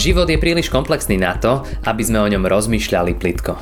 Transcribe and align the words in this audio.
Život 0.00 0.32
je 0.32 0.40
príliš 0.40 0.72
komplexný 0.72 1.20
na 1.20 1.36
to, 1.36 1.60
aby 1.84 2.00
sme 2.00 2.24
o 2.24 2.30
ňom 2.32 2.48
rozmýšľali 2.48 3.20
plitko. 3.20 3.52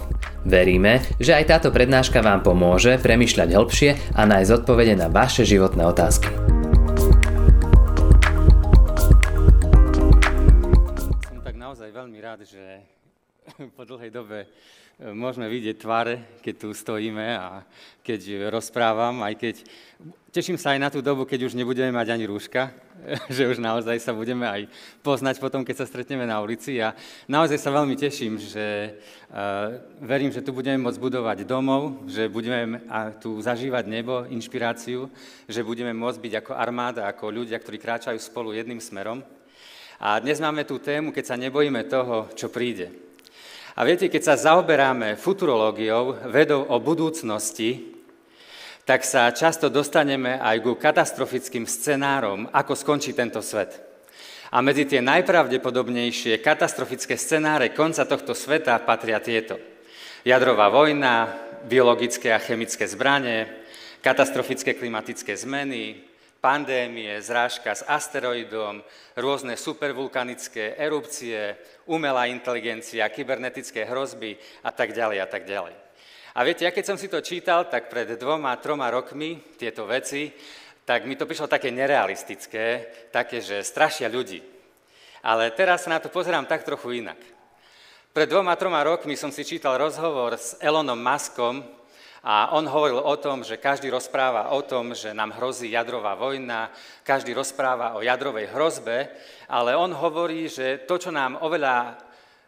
Veríme, 0.47 1.03
že 1.19 1.35
aj 1.35 1.51
táto 1.51 1.75
prednáška 1.75 2.23
vám 2.23 2.47
pomôže 2.47 2.95
premyšľať 3.03 3.59
hĺbšie 3.59 3.91
a 4.15 4.23
nájsť 4.23 4.63
odpovede 4.63 4.95
na 4.95 5.11
vaše 5.11 5.43
životné 5.43 5.83
otázky. 5.83 6.31
Som 11.27 11.43
tak 11.43 11.59
naozaj 11.59 11.91
veľmi 11.91 12.19
rád, 12.23 12.47
že 12.47 12.87
po 13.75 13.83
dlhej 13.83 14.15
dobe 14.15 14.47
e, 14.47 15.11
môžeme 15.11 15.51
vidieť 15.51 15.75
tváre, 15.83 16.39
keď 16.39 16.55
tu 16.55 16.69
stojíme 16.71 17.35
a 17.35 17.67
keď 18.07 18.47
rozprávam, 18.55 19.27
aj 19.27 19.35
keď 19.43 19.55
teším 20.39 20.55
sa 20.55 20.79
aj 20.79 20.79
na 20.79 20.87
tú 20.87 21.03
dobu, 21.03 21.27
keď 21.27 21.51
už 21.51 21.59
nebudeme 21.59 21.91
mať 21.91 22.15
ani 22.15 22.23
rúška, 22.31 22.71
že 23.35 23.51
už 23.51 23.59
naozaj 23.59 23.99
sa 23.99 24.15
budeme 24.15 24.47
aj 24.47 24.71
poznať 25.03 25.43
potom, 25.43 25.67
keď 25.67 25.83
sa 25.83 25.91
stretneme 25.91 26.23
na 26.31 26.39
ulici. 26.39 26.79
A 26.79 26.95
naozaj 27.27 27.59
sa 27.59 27.75
veľmi 27.75 27.99
teším, 27.99 28.39
že 28.39 28.95
uh, 29.35 29.83
verím, 29.99 30.31
že 30.31 30.47
tu 30.47 30.55
budeme 30.55 30.79
môcť 30.79 31.03
budovať 31.03 31.43
domov, 31.43 32.07
že 32.07 32.31
budeme 32.31 32.87
tu 33.19 33.43
zažívať 33.43 33.91
nebo, 33.91 34.31
inšpiráciu, 34.31 35.11
že 35.51 35.67
budeme 35.67 35.91
môcť 35.91 36.23
byť 36.23 36.35
ako 36.39 36.53
armáda, 36.55 37.11
ako 37.11 37.35
ľudia, 37.35 37.59
ktorí 37.59 37.83
kráčajú 37.83 38.23
spolu 38.23 38.55
jedným 38.55 38.79
smerom. 38.79 39.27
A 39.99 40.23
dnes 40.23 40.39
máme 40.39 40.63
tú 40.63 40.79
tému, 40.79 41.11
keď 41.11 41.35
sa 41.35 41.35
nebojíme 41.35 41.83
toho, 41.91 42.31
čo 42.39 42.47
príde. 42.47 42.95
A 43.75 43.83
viete, 43.83 44.07
keď 44.07 44.23
sa 44.23 44.55
zaoberáme 44.55 45.19
futurológiou, 45.19 46.31
vedou 46.31 46.63
o 46.71 46.79
budúcnosti, 46.79 47.98
tak 48.89 49.05
sa 49.05 49.29
často 49.37 49.69
dostaneme 49.69 50.41
aj 50.41 50.65
ku 50.65 50.73
katastrofickým 50.73 51.69
scenárom, 51.69 52.49
ako 52.49 52.73
skončí 52.73 53.13
tento 53.13 53.45
svet. 53.45 53.85
A 54.49 54.65
medzi 54.65 54.89
tie 54.89 55.05
najpravdepodobnejšie 55.05 56.41
katastrofické 56.41 57.21
scenáre 57.21 57.77
konca 57.77 58.09
tohto 58.09 58.33
sveta 58.33 58.81
patria 58.81 59.21
tieto. 59.21 59.61
Jadrová 60.25 60.73
vojna, 60.73 61.29
biologické 61.69 62.33
a 62.33 62.41
chemické 62.41 62.89
zbranie, 62.89 63.45
katastrofické 64.01 64.73
klimatické 64.73 65.37
zmeny, 65.37 66.01
pandémie, 66.41 67.13
zrážka 67.21 67.77
s 67.77 67.85
asteroidom, 67.85 68.81
rôzne 69.21 69.61
supervulkanické 69.61 70.81
erupcie, 70.81 71.61
umelá 71.85 72.25
inteligencia, 72.33 73.05
kybernetické 73.13 73.85
hrozby 73.85 74.41
a 74.65 74.73
tak 74.73 74.97
ďalej 74.97 75.19
a 75.21 75.29
tak 75.29 75.45
ďalej. 75.45 75.88
A 76.39 76.47
viete, 76.47 76.63
ja 76.63 76.71
keď 76.71 76.85
som 76.87 76.95
si 76.95 77.11
to 77.11 77.19
čítal, 77.19 77.67
tak 77.67 77.91
pred 77.91 78.15
dvoma, 78.15 78.55
troma 78.63 78.87
rokmi 78.95 79.43
tieto 79.59 79.91
veci, 79.91 80.31
tak 80.87 81.03
mi 81.03 81.19
to 81.19 81.27
prišlo 81.27 81.51
také 81.51 81.75
nerealistické, 81.75 82.87
také, 83.11 83.43
že 83.43 83.67
strašia 83.67 84.07
ľudí. 84.07 84.39
Ale 85.27 85.51
teraz 85.51 85.83
sa 85.83 85.91
na 85.91 85.99
to 85.99 86.15
pozerám 86.15 86.47
tak 86.47 86.63
trochu 86.63 87.03
inak. 87.03 87.19
Pred 88.15 88.31
dvoma, 88.31 88.55
troma 88.55 88.87
rokmi 88.87 89.19
som 89.19 89.35
si 89.35 89.43
čítal 89.43 89.83
rozhovor 89.83 90.39
s 90.39 90.55
Elonom 90.63 91.03
Muskom 91.03 91.59
a 92.23 92.55
on 92.55 92.71
hovoril 92.71 93.03
o 93.03 93.19
tom, 93.19 93.43
že 93.43 93.59
každý 93.59 93.91
rozpráva 93.91 94.55
o 94.55 94.63
tom, 94.63 94.95
že 94.95 95.11
nám 95.11 95.35
hrozí 95.35 95.75
jadrová 95.75 96.15
vojna, 96.15 96.71
každý 97.03 97.35
rozpráva 97.35 97.99
o 97.99 98.03
jadrovej 98.07 98.55
hrozbe, 98.55 99.11
ale 99.51 99.75
on 99.75 99.91
hovorí, 99.91 100.47
že 100.47 100.87
to, 100.87 101.03
čo 101.03 101.11
nám 101.11 101.43
oveľa 101.43 101.99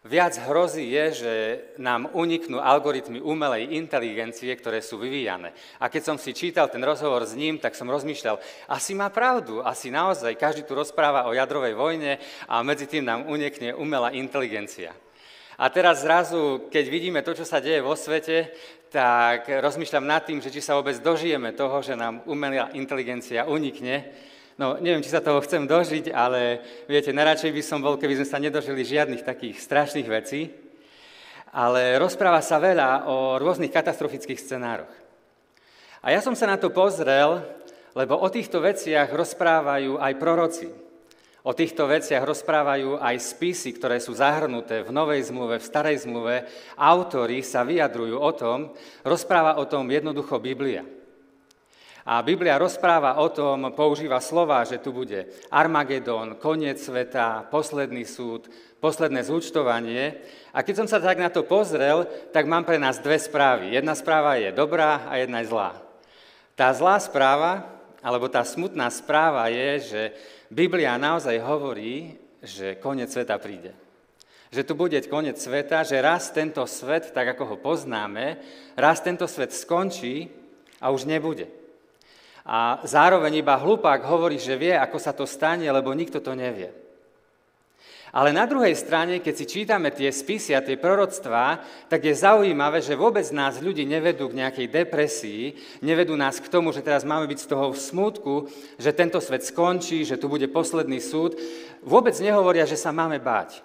Viac 0.01 0.33
hrozí 0.49 0.97
je, 0.97 1.07
že 1.13 1.33
nám 1.77 2.09
uniknú 2.17 2.57
algoritmy 2.57 3.21
umelej 3.21 3.77
inteligencie, 3.77 4.49
ktoré 4.57 4.81
sú 4.81 4.97
vyvíjane. 4.97 5.53
A 5.77 5.93
keď 5.93 6.03
som 6.09 6.17
si 6.17 6.33
čítal 6.33 6.73
ten 6.73 6.81
rozhovor 6.81 7.21
s 7.29 7.37
ním, 7.37 7.61
tak 7.61 7.77
som 7.77 7.85
rozmýšľal, 7.85 8.41
asi 8.73 8.97
má 8.97 9.13
pravdu, 9.13 9.61
asi 9.61 9.93
naozaj 9.93 10.41
každý 10.41 10.65
tu 10.65 10.73
rozpráva 10.73 11.29
o 11.29 11.37
jadrovej 11.37 11.77
vojne 11.77 12.17
a 12.49 12.65
medzi 12.65 12.89
tým 12.89 13.05
nám 13.05 13.29
unikne 13.29 13.77
umelá 13.77 14.09
inteligencia. 14.17 14.97
A 15.61 15.69
teraz 15.69 16.01
zrazu, 16.01 16.73
keď 16.73 16.85
vidíme 16.89 17.21
to, 17.21 17.37
čo 17.37 17.45
sa 17.45 17.61
deje 17.61 17.85
vo 17.85 17.93
svete, 17.93 18.57
tak 18.89 19.53
rozmýšľam 19.53 20.09
nad 20.09 20.25
tým, 20.25 20.41
že 20.41 20.49
či 20.49 20.65
sa 20.65 20.81
vôbec 20.81 20.97
dožijeme 20.97 21.53
toho, 21.53 21.85
že 21.85 21.93
nám 21.93 22.25
umelá 22.25 22.73
inteligencia 22.73 23.45
unikne, 23.45 24.09
No, 24.61 24.77
neviem, 24.77 25.01
či 25.01 25.09
sa 25.09 25.25
toho 25.25 25.41
chcem 25.41 25.65
dožiť, 25.65 26.13
ale 26.13 26.61
viete, 26.85 27.17
najradšej 27.17 27.49
by 27.49 27.63
som 27.65 27.81
bol, 27.81 27.97
keby 27.97 28.21
sme 28.21 28.29
sa 28.29 28.37
nedožili 28.37 28.85
žiadnych 28.85 29.25
takých 29.25 29.57
strašných 29.57 30.05
vecí. 30.05 30.53
Ale 31.49 31.97
rozpráva 31.97 32.45
sa 32.45 32.61
veľa 32.61 33.09
o 33.09 33.41
rôznych 33.41 33.73
katastrofických 33.73 34.37
scenároch. 34.37 34.93
A 36.05 36.13
ja 36.13 36.21
som 36.21 36.37
sa 36.37 36.45
na 36.45 36.61
to 36.61 36.69
pozrel, 36.69 37.41
lebo 37.97 38.21
o 38.21 38.29
týchto 38.29 38.61
veciach 38.61 39.09
rozprávajú 39.09 39.97
aj 39.97 40.13
proroci. 40.21 40.69
O 41.41 41.57
týchto 41.57 41.89
veciach 41.89 42.21
rozprávajú 42.21 43.01
aj 43.01 43.17
spisy, 43.17 43.81
ktoré 43.81 43.97
sú 43.97 44.13
zahrnuté 44.13 44.85
v 44.85 44.93
Novej 44.93 45.33
zmluve, 45.33 45.57
v 45.57 45.69
Starej 45.73 46.05
zmluve. 46.05 46.45
Autori 46.77 47.41
sa 47.41 47.65
vyjadrujú 47.65 48.21
o 48.21 48.33
tom, 48.37 48.77
rozpráva 49.09 49.57
o 49.57 49.65
tom 49.65 49.89
jednoducho 49.89 50.37
Biblia. 50.37 51.00
A 52.09 52.25
Biblia 52.25 52.57
rozpráva 52.57 53.21
o 53.21 53.29
tom, 53.29 53.77
používa 53.77 54.25
slova, 54.25 54.65
že 54.65 54.81
tu 54.81 54.89
bude 54.89 55.29
Armagedon, 55.53 56.41
koniec 56.41 56.81
sveta, 56.81 57.45
posledný 57.53 58.09
súd, 58.09 58.49
posledné 58.81 59.21
zúčtovanie. 59.21 60.17
A 60.57 60.65
keď 60.65 60.85
som 60.85 60.89
sa 60.89 60.99
tak 60.99 61.21
na 61.21 61.29
to 61.29 61.45
pozrel, 61.45 62.09
tak 62.33 62.49
mám 62.49 62.65
pre 62.65 62.81
nás 62.81 62.97
dve 62.99 63.21
správy. 63.21 63.77
Jedna 63.77 63.93
správa 63.93 64.41
je 64.41 64.49
dobrá 64.49 65.05
a 65.13 65.21
jedna 65.21 65.45
je 65.45 65.53
zlá. 65.53 65.77
Tá 66.57 66.73
zlá 66.73 66.97
správa, 66.97 67.69
alebo 68.01 68.33
tá 68.33 68.41
smutná 68.41 68.89
správa 68.89 69.53
je, 69.53 69.93
že 69.93 70.03
Biblia 70.49 70.97
naozaj 70.97 71.37
hovorí, 71.45 72.17
že 72.41 72.81
koniec 72.81 73.13
sveta 73.13 73.37
príde. 73.37 73.77
Že 74.51 74.67
tu 74.67 74.73
bude 74.75 74.99
koniec 75.05 75.37
sveta, 75.37 75.85
že 75.85 76.01
raz 76.01 76.33
tento 76.33 76.65
svet, 76.65 77.13
tak 77.13 77.37
ako 77.37 77.55
ho 77.55 77.57
poznáme, 77.61 78.41
raz 78.75 79.05
tento 79.05 79.29
svet 79.29 79.53
skončí 79.53 80.33
a 80.81 80.89
už 80.89 81.05
nebude. 81.05 81.60
A 82.45 82.81
zároveň 82.85 83.45
iba 83.45 83.61
hlupák 83.61 84.01
hovorí, 84.09 84.41
že 84.41 84.57
vie, 84.57 84.73
ako 84.73 84.97
sa 84.97 85.13
to 85.13 85.29
stane, 85.29 85.69
lebo 85.69 85.93
nikto 85.93 86.21
to 86.25 86.33
nevie. 86.33 86.73
Ale 88.11 88.35
na 88.35 88.43
druhej 88.43 88.75
strane, 88.75 89.23
keď 89.23 89.35
si 89.39 89.47
čítame 89.47 89.95
tie 89.95 90.11
spisy 90.11 90.51
a 90.51 90.65
tie 90.67 90.75
proroctvá, 90.75 91.63
tak 91.87 92.03
je 92.03 92.11
zaujímavé, 92.11 92.83
že 92.83 92.99
vôbec 92.99 93.23
nás 93.31 93.63
ľudí 93.63 93.87
nevedú 93.87 94.27
k 94.27 94.43
nejakej 94.43 94.67
depresii, 94.67 95.55
nevedú 95.79 96.19
nás 96.19 96.43
k 96.43 96.51
tomu, 96.51 96.75
že 96.75 96.83
teraz 96.83 97.07
máme 97.07 97.31
byť 97.31 97.39
z 97.39 97.51
toho 97.55 97.71
v 97.71 97.79
smútku, 97.79 98.35
že 98.83 98.91
tento 98.91 99.23
svet 99.23 99.47
skončí, 99.47 100.03
že 100.03 100.19
tu 100.19 100.27
bude 100.27 100.51
posledný 100.51 100.99
súd. 100.99 101.39
Vôbec 101.87 102.19
nehovoria, 102.19 102.67
že 102.67 102.75
sa 102.75 102.91
máme 102.91 103.23
báť. 103.23 103.63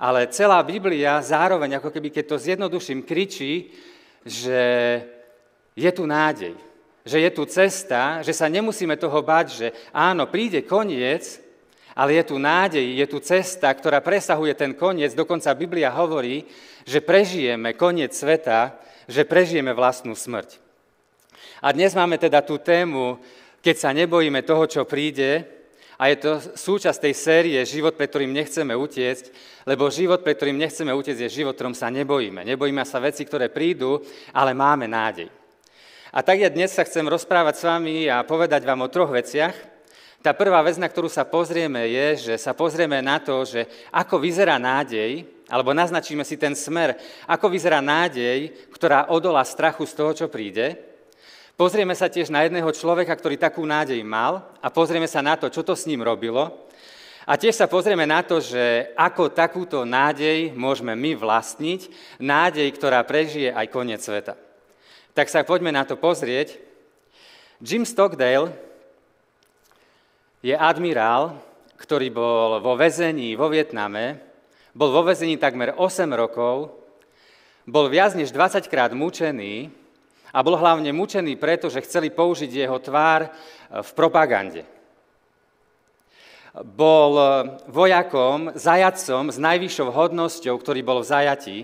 Ale 0.00 0.32
celá 0.32 0.64
Biblia 0.64 1.20
zároveň, 1.20 1.76
ako 1.76 1.92
keby 1.92 2.08
keď 2.08 2.24
to 2.24 2.36
zjednoduším, 2.40 3.04
kričí, 3.04 3.68
že 4.24 4.60
je 5.76 5.90
tu 5.92 6.08
nádej 6.08 6.67
že 7.08 7.24
je 7.24 7.30
tu 7.32 7.48
cesta, 7.48 8.20
že 8.20 8.36
sa 8.36 8.52
nemusíme 8.52 9.00
toho 9.00 9.24
bať, 9.24 9.46
že 9.48 9.66
áno, 9.96 10.28
príde 10.28 10.60
koniec, 10.60 11.40
ale 11.96 12.20
je 12.20 12.24
tu 12.28 12.36
nádej, 12.36 12.84
je 12.84 13.06
tu 13.08 13.18
cesta, 13.24 13.72
ktorá 13.72 14.04
presahuje 14.04 14.52
ten 14.52 14.76
koniec. 14.76 15.16
Dokonca 15.16 15.56
Biblia 15.56 15.88
hovorí, 15.88 16.44
že 16.84 17.00
prežijeme 17.00 17.72
koniec 17.72 18.12
sveta, 18.12 18.76
že 19.08 19.24
prežijeme 19.24 19.72
vlastnú 19.72 20.12
smrť. 20.12 20.60
A 21.64 21.72
dnes 21.72 21.96
máme 21.96 22.20
teda 22.20 22.44
tú 22.44 22.60
tému, 22.60 23.18
keď 23.64 23.76
sa 23.80 23.90
nebojíme 23.90 24.44
toho, 24.44 24.68
čo 24.68 24.84
príde, 24.84 25.48
a 25.98 26.06
je 26.14 26.16
to 26.22 26.38
súčasť 26.38 27.10
tej 27.10 27.14
série 27.18 27.58
Život, 27.66 27.98
pre 27.98 28.06
ktorým 28.06 28.30
nechceme 28.30 28.70
utiecť, 28.70 29.34
lebo 29.66 29.90
život, 29.90 30.22
pre 30.22 30.38
ktorým 30.38 30.54
nechceme 30.54 30.94
utiecť, 30.94 31.26
je 31.26 31.36
život, 31.42 31.58
ktorom 31.58 31.74
sa 31.74 31.90
nebojíme. 31.90 32.46
Nebojíme 32.46 32.86
sa 32.86 33.02
veci, 33.02 33.26
ktoré 33.26 33.50
prídu, 33.50 33.98
ale 34.30 34.54
máme 34.54 34.86
nádej. 34.86 35.37
A 36.08 36.24
tak 36.24 36.40
ja 36.40 36.48
dnes 36.48 36.72
sa 36.72 36.88
chcem 36.88 37.04
rozprávať 37.04 37.54
s 37.60 37.66
vami 37.68 38.08
a 38.08 38.24
povedať 38.24 38.64
vám 38.64 38.80
o 38.80 38.88
troch 38.88 39.12
veciach. 39.12 39.52
Tá 40.24 40.32
prvá 40.32 40.64
vec, 40.64 40.80
na 40.80 40.88
ktorú 40.88 41.04
sa 41.04 41.28
pozrieme, 41.28 41.84
je, 41.84 42.32
že 42.32 42.34
sa 42.40 42.56
pozrieme 42.56 43.04
na 43.04 43.20
to, 43.20 43.44
že 43.44 43.68
ako 43.92 44.16
vyzerá 44.16 44.56
nádej, 44.56 45.28
alebo 45.52 45.76
naznačíme 45.76 46.24
si 46.24 46.40
ten 46.40 46.56
smer, 46.56 46.96
ako 47.28 47.52
vyzerá 47.52 47.84
nádej, 47.84 48.56
ktorá 48.72 49.12
odolá 49.12 49.44
strachu 49.44 49.84
z 49.84 49.92
toho, 49.92 50.10
čo 50.16 50.26
príde. 50.32 50.80
Pozrieme 51.60 51.92
sa 51.92 52.08
tiež 52.08 52.32
na 52.32 52.48
jedného 52.48 52.72
človeka, 52.72 53.12
ktorý 53.12 53.36
takú 53.36 53.68
nádej 53.68 54.00
mal 54.00 54.48
a 54.64 54.72
pozrieme 54.72 55.06
sa 55.06 55.20
na 55.20 55.36
to, 55.36 55.52
čo 55.52 55.60
to 55.60 55.76
s 55.76 55.84
ním 55.84 56.00
robilo. 56.00 56.72
A 57.28 57.36
tiež 57.36 57.52
sa 57.52 57.68
pozrieme 57.68 58.08
na 58.08 58.24
to, 58.24 58.40
že 58.40 58.96
ako 58.96 59.28
takúto 59.28 59.84
nádej 59.84 60.56
môžeme 60.56 60.96
my 60.96 61.20
vlastniť, 61.20 61.92
nádej, 62.16 62.64
ktorá 62.72 63.04
prežije 63.04 63.52
aj 63.52 63.68
koniec 63.68 64.00
sveta 64.00 64.47
tak 65.18 65.26
sa 65.34 65.42
poďme 65.42 65.74
na 65.74 65.82
to 65.82 65.98
pozrieť. 65.98 66.62
Jim 67.58 67.82
Stockdale 67.82 68.54
je 70.46 70.54
admirál, 70.54 71.34
ktorý 71.74 72.06
bol 72.14 72.62
vo 72.62 72.78
väzení 72.78 73.34
vo 73.34 73.50
Vietname, 73.50 74.22
bol 74.78 74.94
vo 74.94 75.02
väzení 75.02 75.34
takmer 75.34 75.74
8 75.74 76.06
rokov, 76.14 76.70
bol 77.66 77.90
viac 77.90 78.14
než 78.14 78.30
20 78.30 78.62
krát 78.70 78.94
mučený 78.94 79.74
a 80.30 80.38
bol 80.46 80.54
hlavne 80.54 80.94
mučený 80.94 81.34
preto, 81.34 81.66
že 81.66 81.82
chceli 81.82 82.14
použiť 82.14 82.54
jeho 82.54 82.78
tvár 82.78 83.26
v 83.74 83.90
propagande. 83.98 84.62
bol 86.62 87.18
vojakom, 87.66 88.54
zajacom 88.54 89.34
s 89.34 89.38
najvyššou 89.42 89.88
hodnosťou, 89.90 90.54
ktorý 90.62 90.86
bol 90.86 91.02
v 91.02 91.10
zajatí. 91.10 91.58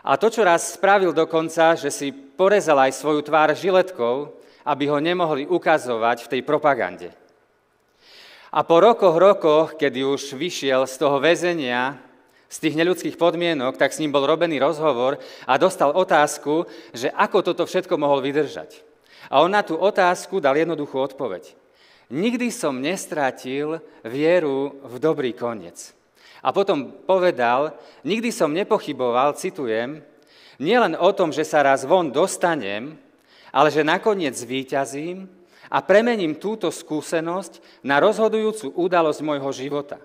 A 0.00 0.16
to, 0.16 0.32
čo 0.32 0.40
raz 0.40 0.76
spravil 0.76 1.12
dokonca, 1.12 1.76
že 1.76 1.92
si 1.92 2.08
porezal 2.12 2.88
aj 2.88 2.96
svoju 2.96 3.20
tvár 3.20 3.52
žiletkou, 3.52 4.32
aby 4.64 4.88
ho 4.88 4.98
nemohli 5.00 5.44
ukazovať 5.44 6.24
v 6.24 6.30
tej 6.36 6.42
propagande. 6.44 7.12
A 8.50 8.66
po 8.66 8.82
rokoch, 8.82 9.14
rokoch, 9.14 9.78
kedy 9.78 10.02
už 10.02 10.34
vyšiel 10.34 10.88
z 10.88 10.94
toho 10.98 11.22
väzenia, 11.22 12.00
z 12.50 12.56
tých 12.66 12.74
neľudských 12.74 13.14
podmienok, 13.14 13.78
tak 13.78 13.94
s 13.94 14.02
ním 14.02 14.10
bol 14.10 14.26
robený 14.26 14.58
rozhovor 14.58 15.22
a 15.46 15.54
dostal 15.54 15.94
otázku, 15.94 16.66
že 16.90 17.14
ako 17.14 17.46
toto 17.46 17.62
všetko 17.62 17.94
mohol 17.94 18.18
vydržať. 18.26 18.82
A 19.30 19.46
on 19.46 19.54
na 19.54 19.62
tú 19.62 19.78
otázku 19.78 20.42
dal 20.42 20.58
jednoduchú 20.58 20.98
odpoveď. 20.98 21.54
Nikdy 22.10 22.50
som 22.50 22.82
nestratil 22.82 23.78
vieru 24.02 24.82
v 24.82 24.94
dobrý 24.98 25.30
koniec. 25.30 25.94
A 26.40 26.56
potom 26.56 26.88
povedal, 27.04 27.76
nikdy 28.00 28.32
som 28.32 28.52
nepochyboval, 28.52 29.36
citujem, 29.36 30.00
nielen 30.56 30.96
o 30.96 31.12
tom, 31.12 31.32
že 31.32 31.44
sa 31.44 31.60
raz 31.60 31.84
von 31.84 32.08
dostanem, 32.08 32.96
ale 33.52 33.68
že 33.68 33.84
nakoniec 33.84 34.32
zvíťazím 34.32 35.28
a 35.68 35.78
premením 35.84 36.34
túto 36.34 36.72
skúsenosť 36.72 37.84
na 37.84 38.00
rozhodujúcu 38.00 38.72
udalosť 38.74 39.20
môjho 39.20 39.50
života. 39.52 40.00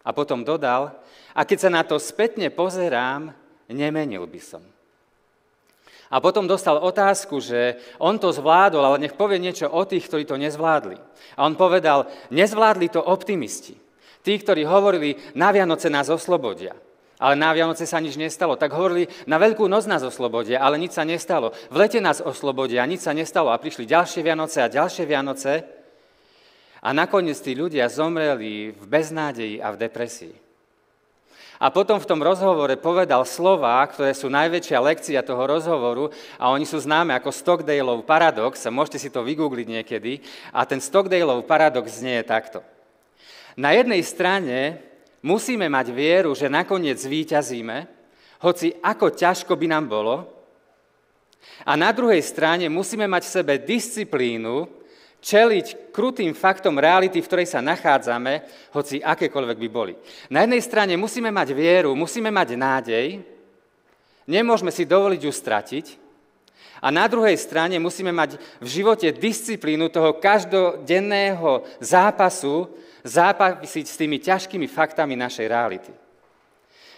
A 0.00 0.16
potom 0.16 0.40
dodal, 0.40 0.96
a 1.36 1.44
keď 1.44 1.68
sa 1.68 1.70
na 1.70 1.84
to 1.84 2.00
spätne 2.00 2.48
pozerám, 2.48 3.36
nemenil 3.68 4.24
by 4.24 4.40
som. 4.40 4.64
A 6.10 6.18
potom 6.18 6.50
dostal 6.50 6.74
otázku, 6.82 7.38
že 7.38 7.78
on 8.02 8.18
to 8.18 8.34
zvládol, 8.34 8.82
ale 8.82 8.98
nech 8.98 9.14
povie 9.14 9.38
niečo 9.38 9.70
o 9.70 9.86
tých, 9.86 10.10
ktorí 10.10 10.26
to 10.26 10.34
nezvládli. 10.34 10.98
A 11.38 11.46
on 11.46 11.54
povedal, 11.54 12.10
nezvládli 12.34 12.90
to 12.90 12.98
optimisti. 12.98 13.78
Tí, 14.20 14.36
ktorí 14.36 14.68
hovorili, 14.68 15.16
na 15.32 15.48
Vianoce 15.48 15.88
nás 15.88 16.12
oslobodia. 16.12 16.76
Ale 17.20 17.36
na 17.36 17.52
Vianoce 17.52 17.84
sa 17.84 18.00
nič 18.00 18.16
nestalo. 18.16 18.56
Tak 18.56 18.72
hovorili, 18.72 19.04
na 19.28 19.36
Veľkú 19.36 19.68
noc 19.68 19.84
nás 19.84 20.00
oslobodia, 20.00 20.60
ale 20.60 20.80
nič 20.80 20.96
sa 20.96 21.04
nestalo. 21.04 21.52
V 21.68 21.76
lete 21.76 22.00
nás 22.00 22.24
oslobodia, 22.24 22.80
nič 22.88 23.04
sa 23.04 23.12
nestalo. 23.12 23.52
A 23.52 23.60
prišli 23.60 23.84
ďalšie 23.84 24.24
Vianoce 24.24 24.64
a 24.64 24.72
ďalšie 24.72 25.04
Vianoce. 25.04 25.52
A 26.80 26.96
nakoniec 26.96 27.36
tí 27.36 27.52
ľudia 27.52 27.92
zomreli 27.92 28.72
v 28.72 28.84
beznádeji 28.88 29.60
a 29.60 29.68
v 29.76 29.80
depresii. 29.84 30.32
A 31.60 31.68
potom 31.68 32.00
v 32.00 32.08
tom 32.08 32.24
rozhovore 32.24 32.72
povedal 32.80 33.20
slova, 33.28 33.84
ktoré 33.84 34.16
sú 34.16 34.32
najväčšia 34.32 34.80
lekcia 34.80 35.20
toho 35.20 35.44
rozhovoru 35.44 36.08
a 36.40 36.48
oni 36.48 36.64
sú 36.64 36.80
známe 36.80 37.12
ako 37.12 37.28
Stockdaleov 37.28 38.08
paradox, 38.08 38.64
a 38.64 38.72
môžete 38.72 38.96
si 38.96 39.12
to 39.12 39.20
vygoogliť 39.20 39.68
niekedy. 39.68 40.24
A 40.56 40.64
ten 40.64 40.80
Stockdaleov 40.80 41.44
paradox 41.44 42.00
znie 42.00 42.24
takto. 42.24 42.64
Na 43.56 43.74
jednej 43.74 44.02
strane 44.06 44.78
musíme 45.24 45.66
mať 45.66 45.90
vieru, 45.90 46.34
že 46.34 46.52
nakoniec 46.52 46.98
zvíťazíme, 46.98 47.86
hoci 48.40 48.74
ako 48.80 49.12
ťažko 49.14 49.52
by 49.56 49.66
nám 49.66 49.86
bolo. 49.90 50.16
A 51.64 51.76
na 51.76 51.92
druhej 51.92 52.20
strane 52.20 52.68
musíme 52.68 53.08
mať 53.08 53.22
v 53.26 53.34
sebe 53.40 53.54
disciplínu, 53.60 54.68
čeliť 55.20 55.92
krutým 55.92 56.32
faktom 56.32 56.80
reality, 56.80 57.20
v 57.20 57.28
ktorej 57.28 57.48
sa 57.52 57.60
nachádzame, 57.60 58.40
hoci 58.72 59.04
akékoľvek 59.04 59.58
by 59.60 59.68
boli. 59.68 59.92
Na 60.32 60.48
jednej 60.48 60.64
strane 60.64 60.96
musíme 60.96 61.28
mať 61.28 61.52
vieru, 61.52 61.92
musíme 61.92 62.32
mať 62.32 62.56
nádej, 62.56 63.20
nemôžeme 64.24 64.72
si 64.72 64.88
dovoliť 64.88 65.20
ju 65.20 65.32
stratiť, 65.32 65.86
a 66.80 66.88
na 66.88 67.04
druhej 67.04 67.36
strane 67.36 67.76
musíme 67.76 68.08
mať 68.08 68.40
v 68.56 68.68
živote 68.80 69.12
disciplínu 69.12 69.92
toho 69.92 70.16
každodenného 70.16 71.68
zápasu, 71.76 72.72
zápasiť 73.04 73.84
s 73.86 73.98
tými 73.98 74.20
ťažkými 74.20 74.66
faktami 74.68 75.16
našej 75.16 75.46
reality. 75.48 75.92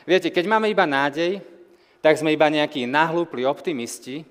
Viete, 0.03 0.35
keď 0.35 0.45
máme 0.51 0.67
iba 0.67 0.83
nádej, 0.83 1.39
tak 2.03 2.19
sme 2.19 2.35
iba 2.35 2.51
nejakí 2.51 2.83
nahlúpli 2.91 3.47
optimisti, 3.47 4.27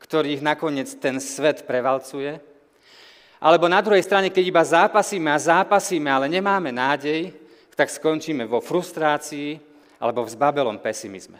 ktorých 0.00 0.40
nakoniec 0.40 0.88
ten 0.96 1.20
svet 1.20 1.68
prevalcuje, 1.68 2.40
alebo 3.44 3.68
na 3.68 3.84
druhej 3.84 4.00
strane, 4.00 4.32
keď 4.32 4.44
iba 4.48 4.64
zápasíme 4.64 5.28
a 5.28 5.36
zápasíme, 5.36 6.08
ale 6.08 6.32
nemáme 6.32 6.72
nádej, 6.72 7.28
tak 7.76 7.92
skončíme 7.92 8.48
vo 8.48 8.64
frustrácii 8.64 9.60
alebo 10.00 10.24
v 10.24 10.32
zbabelom 10.32 10.80
pesimizme. 10.80 11.36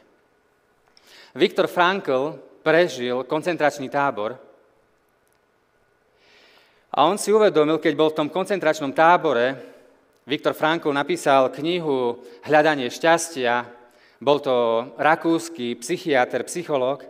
Viktor 1.33 1.65
Frankl 1.65 2.37
prežil 2.61 3.25
koncentračný 3.25 3.89
tábor 3.89 4.37
a 6.95 7.11
on 7.11 7.19
si 7.19 7.35
uvedomil, 7.35 7.83
keď 7.83 7.93
bol 7.99 8.09
v 8.15 8.19
tom 8.23 8.29
koncentračnom 8.31 8.95
tábore, 8.95 9.59
Viktor 10.25 10.55
Frankl 10.55 10.95
napísal 10.95 11.51
knihu 11.51 12.23
Hľadanie 12.47 12.87
šťastia, 12.87 13.67
bol 14.23 14.39
to 14.39 14.89
rakúsky 14.97 15.75
psychiatr, 15.75 16.47
psychológ, 16.47 17.05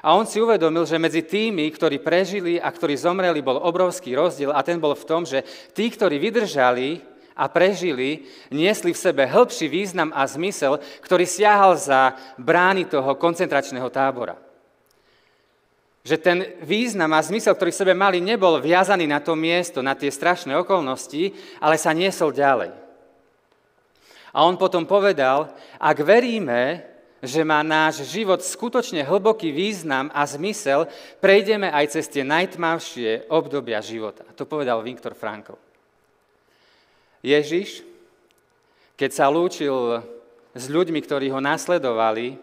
a 0.00 0.16
on 0.16 0.24
si 0.24 0.40
uvedomil, 0.40 0.88
že 0.88 0.96
medzi 0.96 1.20
tými, 1.20 1.68
ktorí 1.68 2.00
prežili 2.00 2.56
a 2.56 2.72
ktorí 2.72 2.96
zomreli, 2.96 3.44
bol 3.44 3.60
obrovský 3.60 4.16
rozdiel 4.16 4.48
a 4.48 4.64
ten 4.64 4.80
bol 4.80 4.96
v 4.96 5.04
tom, 5.04 5.28
že 5.28 5.44
tí, 5.76 5.92
ktorí 5.92 6.16
vydržali 6.16 7.04
a 7.36 7.44
prežili, 7.52 8.24
niesli 8.48 8.96
v 8.96 9.02
sebe 9.04 9.28
hĺbší 9.28 9.68
význam 9.68 10.08
a 10.16 10.24
zmysel, 10.24 10.80
ktorý 11.04 11.28
siahal 11.28 11.76
za 11.76 12.16
brány 12.40 12.88
toho 12.88 13.12
koncentračného 13.20 13.92
tábora. 13.92 14.40
Že 16.10 16.16
ten 16.18 16.38
význam 16.66 17.14
a 17.14 17.22
zmysel, 17.22 17.54
ktorý 17.54 17.70
v 17.70 17.80
sebe 17.86 17.94
mali, 17.94 18.18
nebol 18.18 18.58
viazaný 18.58 19.06
na 19.06 19.22
to 19.22 19.38
miesto, 19.38 19.78
na 19.78 19.94
tie 19.94 20.10
strašné 20.10 20.58
okolnosti, 20.58 21.30
ale 21.62 21.78
sa 21.78 21.94
niesol 21.94 22.34
ďalej. 22.34 22.74
A 24.34 24.42
on 24.42 24.58
potom 24.58 24.82
povedal, 24.90 25.54
ak 25.78 26.02
veríme, 26.02 26.82
že 27.22 27.46
má 27.46 27.62
náš 27.62 28.10
život 28.10 28.42
skutočne 28.42 29.06
hlboký 29.06 29.54
význam 29.54 30.10
a 30.10 30.26
zmysel, 30.26 30.90
prejdeme 31.22 31.70
aj 31.70 31.94
cez 31.94 32.10
tie 32.10 32.26
najtmavšie 32.26 33.30
obdobia 33.30 33.78
života. 33.78 34.26
To 34.34 34.50
povedal 34.50 34.82
Viktor 34.82 35.14
Frankl. 35.14 35.54
Ježiš, 37.22 37.86
keď 38.98 39.10
sa 39.14 39.30
lúčil 39.30 40.02
s 40.56 40.64
ľuďmi, 40.66 40.98
ktorí 41.06 41.30
ho 41.30 41.38
nasledovali, 41.38 42.34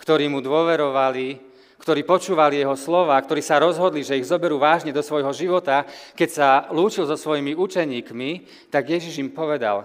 ktorí 0.00 0.26
mu 0.32 0.40
dôverovali, 0.40 1.55
ktorí 1.76 2.08
počúvali 2.08 2.60
jeho 2.60 2.74
slova, 2.74 3.20
ktorí 3.20 3.44
sa 3.44 3.60
rozhodli, 3.60 4.00
že 4.00 4.16
ich 4.16 4.28
zoberú 4.28 4.56
vážne 4.56 4.90
do 4.90 5.04
svojho 5.04 5.30
života, 5.36 5.84
keď 6.16 6.28
sa 6.32 6.48
lúčil 6.72 7.04
so 7.04 7.14
svojimi 7.14 7.52
učeníkmi, 7.52 8.30
tak 8.72 8.88
Ježiš 8.88 9.20
im 9.20 9.30
povedal, 9.30 9.84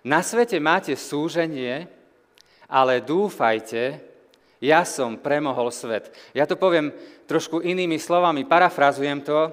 na 0.00 0.24
svete 0.24 0.56
máte 0.56 0.96
súženie, 0.96 1.90
ale 2.68 3.04
dúfajte, 3.04 4.00
ja 4.58 4.82
som 4.82 5.14
premohol 5.20 5.70
svet. 5.70 6.10
Ja 6.34 6.48
to 6.48 6.58
poviem 6.58 6.90
trošku 7.30 7.62
inými 7.62 8.00
slovami, 8.00 8.48
parafrazujem 8.48 9.22
to, 9.22 9.52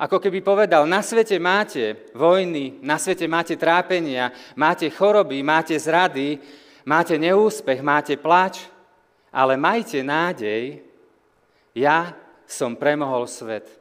ako 0.00 0.16
keby 0.16 0.40
povedal, 0.40 0.88
na 0.88 1.04
svete 1.04 1.36
máte 1.36 2.08
vojny, 2.16 2.80
na 2.80 2.96
svete 2.96 3.28
máte 3.28 3.60
trápenia, 3.60 4.32
máte 4.56 4.88
choroby, 4.88 5.44
máte 5.44 5.76
zrady, 5.76 6.40
máte 6.88 7.20
neúspech, 7.20 7.84
máte 7.84 8.16
plač, 8.16 8.64
ale 9.28 9.60
majte 9.60 10.00
nádej, 10.00 10.89
ja 11.74 12.14
som 12.46 12.74
premohol 12.74 13.30
svet. 13.30 13.80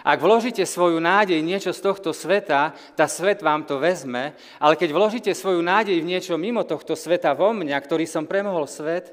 Ak 0.00 0.20
vložíte 0.20 0.64
svoju 0.64 0.96
nádej 0.96 1.40
niečo 1.44 1.76
z 1.76 1.80
tohto 1.84 2.16
sveta, 2.16 2.72
tá 2.96 3.04
svet 3.04 3.44
vám 3.44 3.68
to 3.68 3.76
vezme, 3.76 4.32
ale 4.56 4.74
keď 4.76 4.90
vložíte 4.96 5.32
svoju 5.36 5.60
nádej 5.60 6.00
v 6.00 6.08
niečo 6.08 6.40
mimo 6.40 6.64
tohto 6.64 6.96
sveta 6.96 7.36
vo 7.36 7.52
mňa, 7.52 7.76
ktorý 7.76 8.08
som 8.08 8.24
premohol 8.24 8.64
svet, 8.64 9.12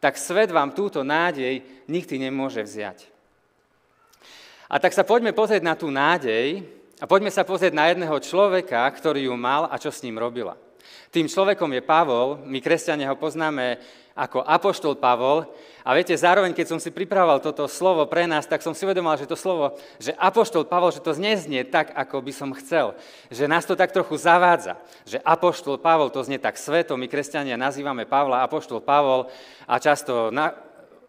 tak 0.00 0.16
svet 0.16 0.48
vám 0.48 0.72
túto 0.72 1.04
nádej 1.04 1.62
nikdy 1.86 2.16
nemôže 2.16 2.64
vziať. 2.64 3.06
A 4.72 4.80
tak 4.80 4.96
sa 4.96 5.04
poďme 5.04 5.36
pozrieť 5.36 5.62
na 5.62 5.76
tú 5.76 5.92
nádej 5.92 6.64
a 6.96 7.04
poďme 7.04 7.28
sa 7.28 7.44
pozrieť 7.44 7.76
na 7.76 7.92
jedného 7.92 8.16
človeka, 8.24 8.88
ktorý 8.88 9.28
ju 9.28 9.34
mal 9.36 9.68
a 9.68 9.76
čo 9.76 9.92
s 9.92 10.00
ním 10.00 10.16
robila. 10.16 10.56
Tým 11.12 11.28
človekom 11.28 11.68
je 11.76 11.84
Pavol, 11.84 12.40
my 12.48 12.56
kresťania 12.64 13.12
ho 13.12 13.20
poznáme 13.20 13.76
ako 14.12 14.44
apoštol 14.44 14.96
Pavol. 15.00 15.48
A 15.82 15.98
viete, 15.98 16.14
zároveň, 16.14 16.54
keď 16.54 16.76
som 16.76 16.78
si 16.78 16.94
pripravoval 16.94 17.42
toto 17.42 17.66
slovo 17.66 18.06
pre 18.06 18.28
nás, 18.28 18.46
tak 18.46 18.62
som 18.62 18.70
si 18.70 18.86
uvedomal, 18.86 19.18
že 19.18 19.26
to 19.26 19.34
slovo, 19.34 19.74
že 19.98 20.14
apoštol 20.14 20.68
Pavol, 20.68 20.94
že 20.94 21.02
to 21.02 21.16
neznie 21.16 21.66
tak, 21.66 21.90
ako 21.96 22.22
by 22.22 22.32
som 22.32 22.54
chcel. 22.54 22.94
Že 23.32 23.50
nás 23.50 23.64
to 23.66 23.74
tak 23.74 23.90
trochu 23.90 24.14
zavádza. 24.14 24.78
Že 25.08 25.18
apoštol 25.24 25.80
Pavol, 25.80 26.12
to 26.12 26.22
znie 26.22 26.38
tak 26.38 26.60
sveto, 26.60 26.94
my 26.94 27.10
kresťania 27.10 27.58
nazývame 27.58 28.06
Pavla 28.06 28.46
apoštol 28.46 28.84
Pavol 28.84 29.26
a 29.66 29.74
často 29.82 30.30
na, 30.30 30.54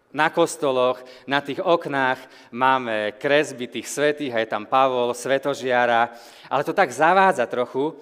na 0.10 0.34
kostoloch, 0.34 0.98
na 1.30 1.44
tých 1.44 1.62
oknách 1.62 2.18
máme 2.50 3.20
kresby 3.22 3.68
tých 3.68 3.90
svetých 3.90 4.34
a 4.34 4.42
je 4.42 4.50
tam 4.50 4.66
Pavol, 4.66 5.14
svetožiara, 5.14 6.14
ale 6.50 6.66
to 6.66 6.74
tak 6.74 6.90
zavádza 6.90 7.46
trochu, 7.46 7.94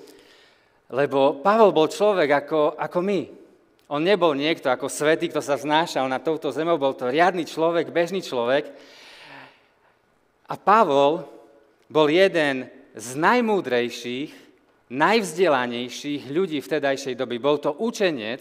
lebo 0.92 1.40
Pavol 1.40 1.76
bol 1.76 1.88
človek 1.92 2.48
ako, 2.48 2.80
ako 2.80 3.00
my. 3.04 3.41
On 3.92 4.00
nebol 4.00 4.32
niekto 4.32 4.72
ako 4.72 4.88
svetý, 4.88 5.28
kto 5.28 5.44
sa 5.44 5.60
znášal 5.60 6.08
na 6.08 6.24
touto 6.24 6.48
zemou, 6.48 6.80
bol 6.80 6.96
to 6.96 7.12
riadny 7.12 7.44
človek, 7.44 7.92
bežný 7.92 8.24
človek. 8.24 8.72
A 10.48 10.56
Pavol 10.56 11.28
bol 11.92 12.08
jeden 12.08 12.72
z 12.96 13.08
najmúdrejších, 13.20 14.32
najvzdelanejších 14.88 16.24
ľudí 16.32 16.64
vtedajšej 16.64 17.20
doby. 17.20 17.36
Bol 17.36 17.60
to 17.60 17.76
učenec, 17.76 18.40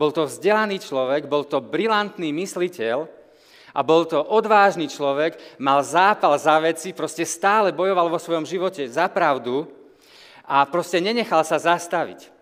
bol 0.00 0.16
to 0.16 0.24
vzdelaný 0.24 0.80
človek, 0.80 1.28
bol 1.28 1.44
to 1.44 1.60
brilantný 1.60 2.32
mysliteľ 2.32 3.04
a 3.76 3.80
bol 3.84 4.08
to 4.08 4.16
odvážny 4.16 4.88
človek, 4.88 5.60
mal 5.60 5.84
zápal 5.84 6.32
za 6.40 6.56
veci, 6.56 6.96
proste 6.96 7.28
stále 7.28 7.68
bojoval 7.68 8.08
vo 8.08 8.16
svojom 8.16 8.48
živote 8.48 8.88
za 8.88 9.12
pravdu 9.12 9.68
a 10.48 10.64
proste 10.64 11.04
nenechal 11.04 11.44
sa 11.44 11.60
zastaviť. 11.60 12.35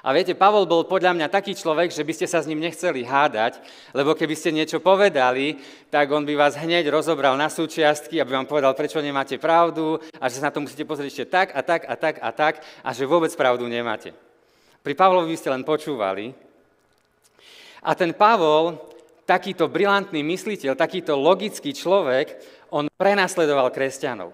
A 0.00 0.16
viete, 0.16 0.32
Pavol 0.32 0.64
bol 0.64 0.88
podľa 0.88 1.12
mňa 1.12 1.28
taký 1.28 1.52
človek, 1.52 1.92
že 1.92 2.00
by 2.00 2.12
ste 2.16 2.24
sa 2.24 2.40
s 2.40 2.48
ním 2.48 2.64
nechceli 2.64 3.04
hádať, 3.04 3.60
lebo 3.92 4.16
keby 4.16 4.32
ste 4.32 4.48
niečo 4.48 4.80
povedali, 4.80 5.60
tak 5.92 6.08
on 6.08 6.24
by 6.24 6.40
vás 6.40 6.56
hneď 6.56 6.88
rozobral 6.88 7.36
na 7.36 7.52
súčiastky, 7.52 8.16
aby 8.16 8.32
vám 8.32 8.48
povedal, 8.48 8.72
prečo 8.72 9.04
nemáte 9.04 9.36
pravdu 9.36 10.00
a 10.16 10.32
že 10.32 10.40
sa 10.40 10.48
na 10.48 10.54
to 10.56 10.64
musíte 10.64 10.88
pozrieť 10.88 11.08
ešte 11.12 11.26
tak 11.28 11.48
a 11.52 11.60
tak 11.60 11.84
a 11.84 11.94
tak 12.00 12.16
a 12.16 12.30
tak 12.32 12.54
a 12.80 12.90
že 12.96 13.04
vôbec 13.04 13.28
pravdu 13.36 13.68
nemáte. 13.68 14.16
Pri 14.80 14.96
Pavlovi 14.96 15.36
by 15.36 15.36
ste 15.36 15.52
len 15.52 15.68
počúvali. 15.68 16.32
A 17.84 17.92
ten 17.92 18.16
Pavol, 18.16 18.80
takýto 19.28 19.68
brilantný 19.68 20.24
mysliteľ, 20.24 20.80
takýto 20.80 21.12
logický 21.12 21.76
človek, 21.76 22.40
on 22.72 22.88
prenasledoval 22.96 23.68
kresťanov. 23.68 24.32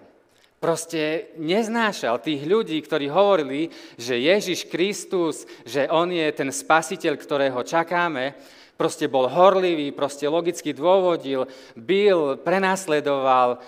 Proste 0.57 1.29
neznášal 1.37 2.17
tých 2.17 2.41
ľudí, 2.41 2.81
ktorí 2.81 3.13
hovorili, 3.13 3.69
že 3.93 4.17
Ježiš 4.17 4.65
Kristus, 4.65 5.45
že 5.61 5.85
On 5.93 6.09
je 6.09 6.25
ten 6.33 6.49
spasiteľ, 6.49 7.13
ktorého 7.13 7.61
čakáme, 7.61 8.33
proste 8.73 9.05
bol 9.05 9.29
horlivý, 9.29 9.93
proste 9.93 10.25
logicky 10.25 10.73
dôvodil, 10.73 11.45
byl, 11.77 12.41
prenasledoval 12.41 13.61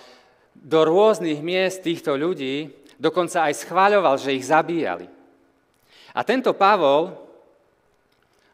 do 0.54 0.78
rôznych 0.82 1.38
miest 1.38 1.86
týchto 1.86 2.18
ľudí, 2.18 2.74
dokonca 2.98 3.46
aj 3.46 3.62
schváľoval, 3.62 4.18
že 4.18 4.34
ich 4.34 4.50
zabíjali. 4.50 5.06
A 6.10 6.26
tento 6.26 6.50
Pavol 6.58 7.14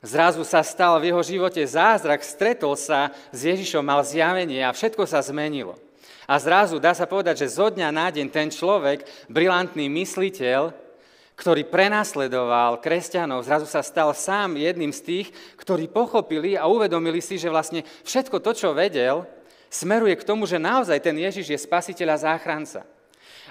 zrazu 0.05 0.45
sa 0.45 0.61
stal 0.61 1.00
v 1.00 1.09
jeho 1.09 1.23
živote 1.25 1.64
zázrak, 1.64 2.21
stretol 2.21 2.76
sa 2.76 3.16
s 3.33 3.49
Ježišom, 3.49 3.81
mal 3.81 4.05
zjavenie 4.05 4.61
a 4.61 4.76
všetko 4.76 5.09
sa 5.09 5.25
zmenilo. 5.25 5.86
A 6.26 6.35
zrazu 6.42 6.83
dá 6.83 6.90
sa 6.90 7.06
povedať, 7.06 7.47
že 7.47 7.54
zo 7.54 7.71
dňa 7.71 7.88
na 7.95 8.11
deň 8.11 8.26
ten 8.35 8.50
človek, 8.50 9.06
brilantný 9.30 9.87
mysliteľ, 9.87 10.75
ktorý 11.37 11.68
prenasledoval 11.68 12.83
kresťanov, 12.83 13.47
zrazu 13.47 13.68
sa 13.68 13.85
stal 13.85 14.11
sám 14.16 14.56
jedným 14.59 14.90
z 14.90 15.00
tých, 15.04 15.28
ktorí 15.61 15.87
pochopili 15.87 16.59
a 16.59 16.66
uvedomili 16.66 17.23
si, 17.23 17.38
že 17.38 17.52
vlastne 17.52 17.85
všetko 18.02 18.40
to, 18.42 18.50
čo 18.56 18.75
vedel, 18.75 19.23
smeruje 19.71 20.16
k 20.18 20.26
tomu, 20.26 20.49
že 20.49 20.59
naozaj 20.59 20.99
ten 20.99 21.14
Ježiš 21.14 21.47
je 21.52 21.59
spasiteľ 21.61 22.16
a 22.16 22.23
záchranca. 22.26 22.83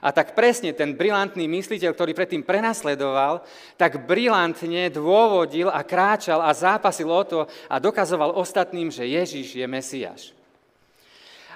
A 0.03 0.11
tak 0.11 0.35
presne 0.35 0.75
ten 0.75 0.91
brilantný 0.91 1.47
mysliteľ, 1.47 1.95
ktorý 1.95 2.11
predtým 2.11 2.43
prenasledoval, 2.43 3.47
tak 3.79 4.03
brilantne 4.03 4.91
dôvodil 4.91 5.71
a 5.71 5.79
kráčal 5.87 6.43
a 6.43 6.51
zápasil 6.51 7.07
o 7.07 7.23
to 7.23 7.39
a 7.71 7.79
dokazoval 7.79 8.35
ostatným, 8.35 8.91
že 8.91 9.07
Ježiš 9.07 9.55
je 9.55 9.63
Mesiáš. 9.63 10.34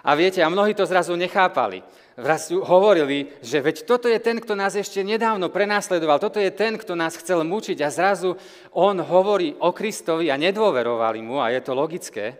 A 0.03 0.15
viete, 0.15 0.39
a 0.39 0.47
mnohí 0.47 0.71
to 0.73 0.87
zrazu 0.87 1.15
nechápali. 1.15 1.83
Zrazu 2.19 2.59
hovorili, 2.67 3.31
že 3.39 3.63
veď 3.63 3.87
toto 3.87 4.11
je 4.11 4.19
ten, 4.19 4.43
kto 4.43 4.51
nás 4.51 4.75
ešte 4.75 4.99
nedávno 5.07 5.47
prenásledoval, 5.47 6.19
toto 6.19 6.35
je 6.35 6.51
ten, 6.51 6.75
kto 6.75 6.91
nás 6.91 7.15
chcel 7.15 7.47
mučiť 7.47 7.79
a 7.79 7.87
zrazu 7.87 8.35
on 8.75 8.99
hovorí 8.99 9.55
o 9.55 9.71
Kristovi 9.71 10.27
a 10.27 10.35
nedôverovali 10.35 11.23
mu 11.23 11.39
a 11.39 11.47
je 11.47 11.63
to 11.63 11.71
logické. 11.71 12.35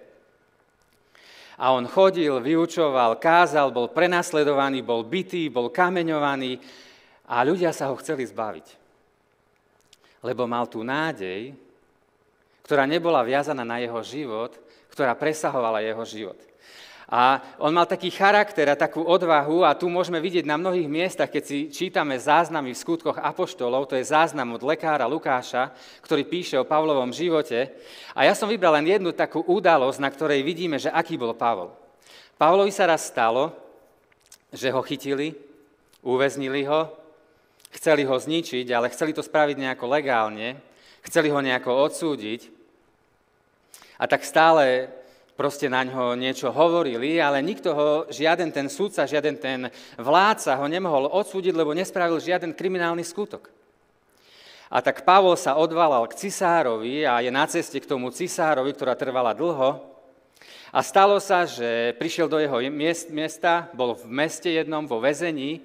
A 1.59 1.71
on 1.71 1.87
chodil, 1.87 2.31
vyučoval, 2.43 3.19
kázal, 3.19 3.71
bol 3.71 3.91
prenasledovaný, 3.91 4.83
bol 4.83 5.07
bitý, 5.07 5.47
bol 5.47 5.71
kameňovaný 5.71 6.59
a 7.27 7.43
ľudia 7.47 7.71
sa 7.71 7.87
ho 7.87 7.95
chceli 7.99 8.27
zbaviť. 8.27 8.67
Lebo 10.23 10.43
mal 10.43 10.67
tú 10.67 10.83
nádej, 10.83 11.55
ktorá 12.67 12.83
nebola 12.83 13.23
viazaná 13.23 13.63
na 13.63 13.79
jeho 13.79 13.99
život, 14.03 14.59
ktorá 14.91 15.15
presahovala 15.15 15.83
jeho 15.83 16.03
život. 16.03 16.48
A 17.09 17.41
on 17.57 17.73
mal 17.73 17.89
taký 17.89 18.13
charakter 18.13 18.69
a 18.69 18.77
takú 18.77 19.01
odvahu 19.01 19.65
a 19.65 19.73
tu 19.73 19.89
môžeme 19.89 20.21
vidieť 20.21 20.45
na 20.45 20.61
mnohých 20.61 20.85
miestach, 20.85 21.33
keď 21.33 21.41
si 21.41 21.57
čítame 21.73 22.13
záznamy 22.21 22.69
v 22.69 22.81
skutkoch 22.85 23.17
apoštolov, 23.17 23.89
to 23.89 23.97
je 23.97 24.05
záznam 24.05 24.53
od 24.53 24.61
lekára 24.61 25.09
Lukáša, 25.09 25.73
ktorý 26.05 26.29
píše 26.29 26.61
o 26.61 26.69
Pavlovom 26.69 27.09
živote. 27.09 27.73
A 28.13 28.29
ja 28.29 28.37
som 28.37 28.45
vybral 28.45 28.77
len 28.77 28.93
jednu 28.93 29.09
takú 29.09 29.41
udalosť, 29.41 29.97
na 29.97 30.13
ktorej 30.13 30.45
vidíme, 30.45 30.77
že 30.77 30.93
aký 30.93 31.17
bol 31.17 31.33
Pavol. 31.33 31.73
Pavlovi 32.37 32.69
sa 32.69 32.85
raz 32.85 33.09
stalo, 33.09 33.57
že 34.53 34.69
ho 34.69 34.81
chytili, 34.85 35.33
uväznili 36.05 36.61
ho, 36.69 36.93
chceli 37.73 38.05
ho 38.05 38.13
zničiť, 38.13 38.69
ale 38.69 38.93
chceli 38.93 39.17
to 39.17 39.25
spraviť 39.25 39.57
nejako 39.57 39.85
legálne, 39.89 40.61
chceli 41.09 41.33
ho 41.33 41.41
nejako 41.41 41.89
odsúdiť. 41.89 42.53
A 43.97 44.05
tak 44.05 44.21
stále 44.21 44.93
proste 45.39 45.71
na 45.71 45.87
ňo 45.87 46.19
niečo 46.19 46.51
hovorili, 46.51 47.15
ale 47.15 47.39
nikto 47.39 47.71
ho, 47.71 47.89
žiaden 48.11 48.51
ten 48.51 48.67
súdca, 48.67 49.07
žiaden 49.07 49.39
ten 49.39 49.71
vládca 49.95 50.59
ho 50.59 50.67
nemohol 50.67 51.07
odsúdiť, 51.07 51.55
lebo 51.55 51.71
nespravil 51.71 52.19
žiaden 52.19 52.51
kriminálny 52.51 53.07
skutok. 53.07 53.47
A 54.67 54.83
tak 54.83 55.07
Pavol 55.07 55.39
sa 55.39 55.55
odvalal 55.55 56.03
k 56.11 56.27
cisárovi 56.27 57.07
a 57.07 57.23
je 57.23 57.31
na 57.31 57.47
ceste 57.47 57.79
k 57.79 57.87
tomu 57.87 58.11
cisárovi, 58.11 58.75
ktorá 58.75 58.99
trvala 58.99 59.31
dlho. 59.31 59.79
A 60.75 60.83
stalo 60.83 61.15
sa, 61.23 61.47
že 61.47 61.95
prišiel 61.95 62.27
do 62.27 62.35
jeho 62.35 62.59
miesta, 63.09 63.71
bol 63.71 63.95
v 63.95 64.11
meste 64.11 64.51
jednom, 64.51 64.83
vo 64.83 64.99
väzení, 64.99 65.63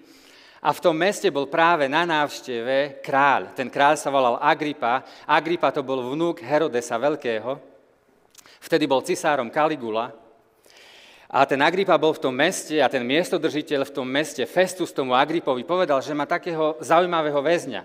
a 0.64 0.72
v 0.72 0.80
tom 0.80 0.96
meste 0.96 1.28
bol 1.28 1.50
práve 1.50 1.90
na 1.90 2.08
návšteve 2.08 3.04
kráľ. 3.04 3.52
Ten 3.52 3.68
kráľ 3.68 4.00
sa 4.00 4.08
volal 4.08 4.40
Agripa. 4.40 5.04
Agripa 5.28 5.68
to 5.68 5.84
bol 5.84 6.00
vnúk 6.14 6.40
Herodesa 6.40 6.96
Veľkého. 6.96 7.73
Vtedy 8.64 8.88
bol 8.88 9.04
cisárom 9.04 9.52
Kaligula 9.52 10.08
a 11.28 11.44
ten 11.44 11.60
Agripa 11.60 12.00
bol 12.00 12.16
v 12.16 12.24
tom 12.24 12.32
meste 12.32 12.80
a 12.80 12.88
ten 12.88 13.04
miestodržiteľ 13.04 13.84
v 13.84 13.92
tom 13.92 14.08
meste 14.08 14.40
Festus 14.48 14.88
tomu 14.88 15.12
Agripovi 15.12 15.68
povedal, 15.68 16.00
že 16.00 16.16
má 16.16 16.24
takého 16.24 16.80
zaujímavého 16.80 17.44
väzňa. 17.44 17.84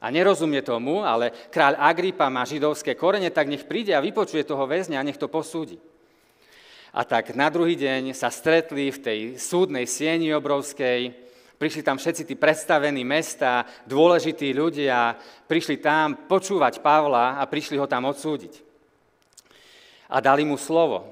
A 0.00 0.08
nerozumie 0.08 0.64
tomu, 0.64 1.04
ale 1.04 1.28
kráľ 1.52 1.76
Agripa 1.76 2.32
má 2.32 2.48
židovské 2.48 2.96
korene, 2.96 3.28
tak 3.28 3.52
nech 3.52 3.68
príde 3.68 3.92
a 3.92 4.00
vypočuje 4.00 4.48
toho 4.48 4.64
väzňa 4.64 4.96
a 4.96 5.04
nech 5.04 5.20
to 5.20 5.28
posúdi. 5.28 5.76
A 6.96 7.04
tak 7.04 7.36
na 7.36 7.52
druhý 7.52 7.76
deň 7.76 8.16
sa 8.16 8.32
stretli 8.32 8.88
v 8.88 9.02
tej 9.04 9.18
súdnej 9.36 9.84
sieni 9.84 10.32
obrovskej, 10.32 11.12
prišli 11.60 11.84
tam 11.84 12.00
všetci 12.00 12.24
tí 12.24 12.34
predstavení 12.40 13.04
mesta, 13.04 13.68
dôležití 13.84 14.56
ľudia, 14.56 15.12
prišli 15.44 15.76
tam 15.76 16.24
počúvať 16.24 16.80
Pavla 16.80 17.36
a 17.36 17.44
prišli 17.44 17.76
ho 17.76 17.84
tam 17.84 18.08
odsúdiť 18.08 18.69
a 20.10 20.18
dali 20.18 20.42
mu 20.42 20.58
slovo. 20.58 21.06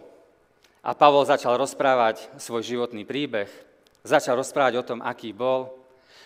A 0.83 0.91
Pavol 0.91 1.23
začal 1.23 1.55
rozprávať 1.55 2.27
svoj 2.35 2.67
životný 2.67 3.07
príbeh, 3.07 3.47
začal 4.03 4.35
rozprávať 4.35 4.75
o 4.83 4.87
tom, 4.87 4.99
aký 4.99 5.31
bol, 5.31 5.71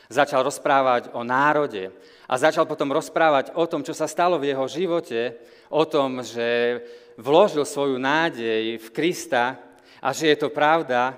začal 0.09 0.41
rozprávať 0.45 1.12
o 1.12 1.21
národe 1.21 1.93
a 2.25 2.35
začal 2.41 2.64
potom 2.64 2.88
rozprávať 2.93 3.52
o 3.52 3.69
tom, 3.69 3.85
čo 3.85 3.93
sa 3.93 4.09
stalo 4.09 4.41
v 4.41 4.52
jeho 4.52 4.64
živote, 4.69 5.37
o 5.69 5.85
tom, 5.85 6.25
že 6.25 6.81
vložil 7.21 7.64
svoju 7.64 8.00
nádej 8.00 8.81
v 8.81 8.88
Krista 8.93 9.61
a 10.00 10.09
že 10.17 10.33
je 10.33 10.37
to 10.41 10.49
pravda. 10.49 11.17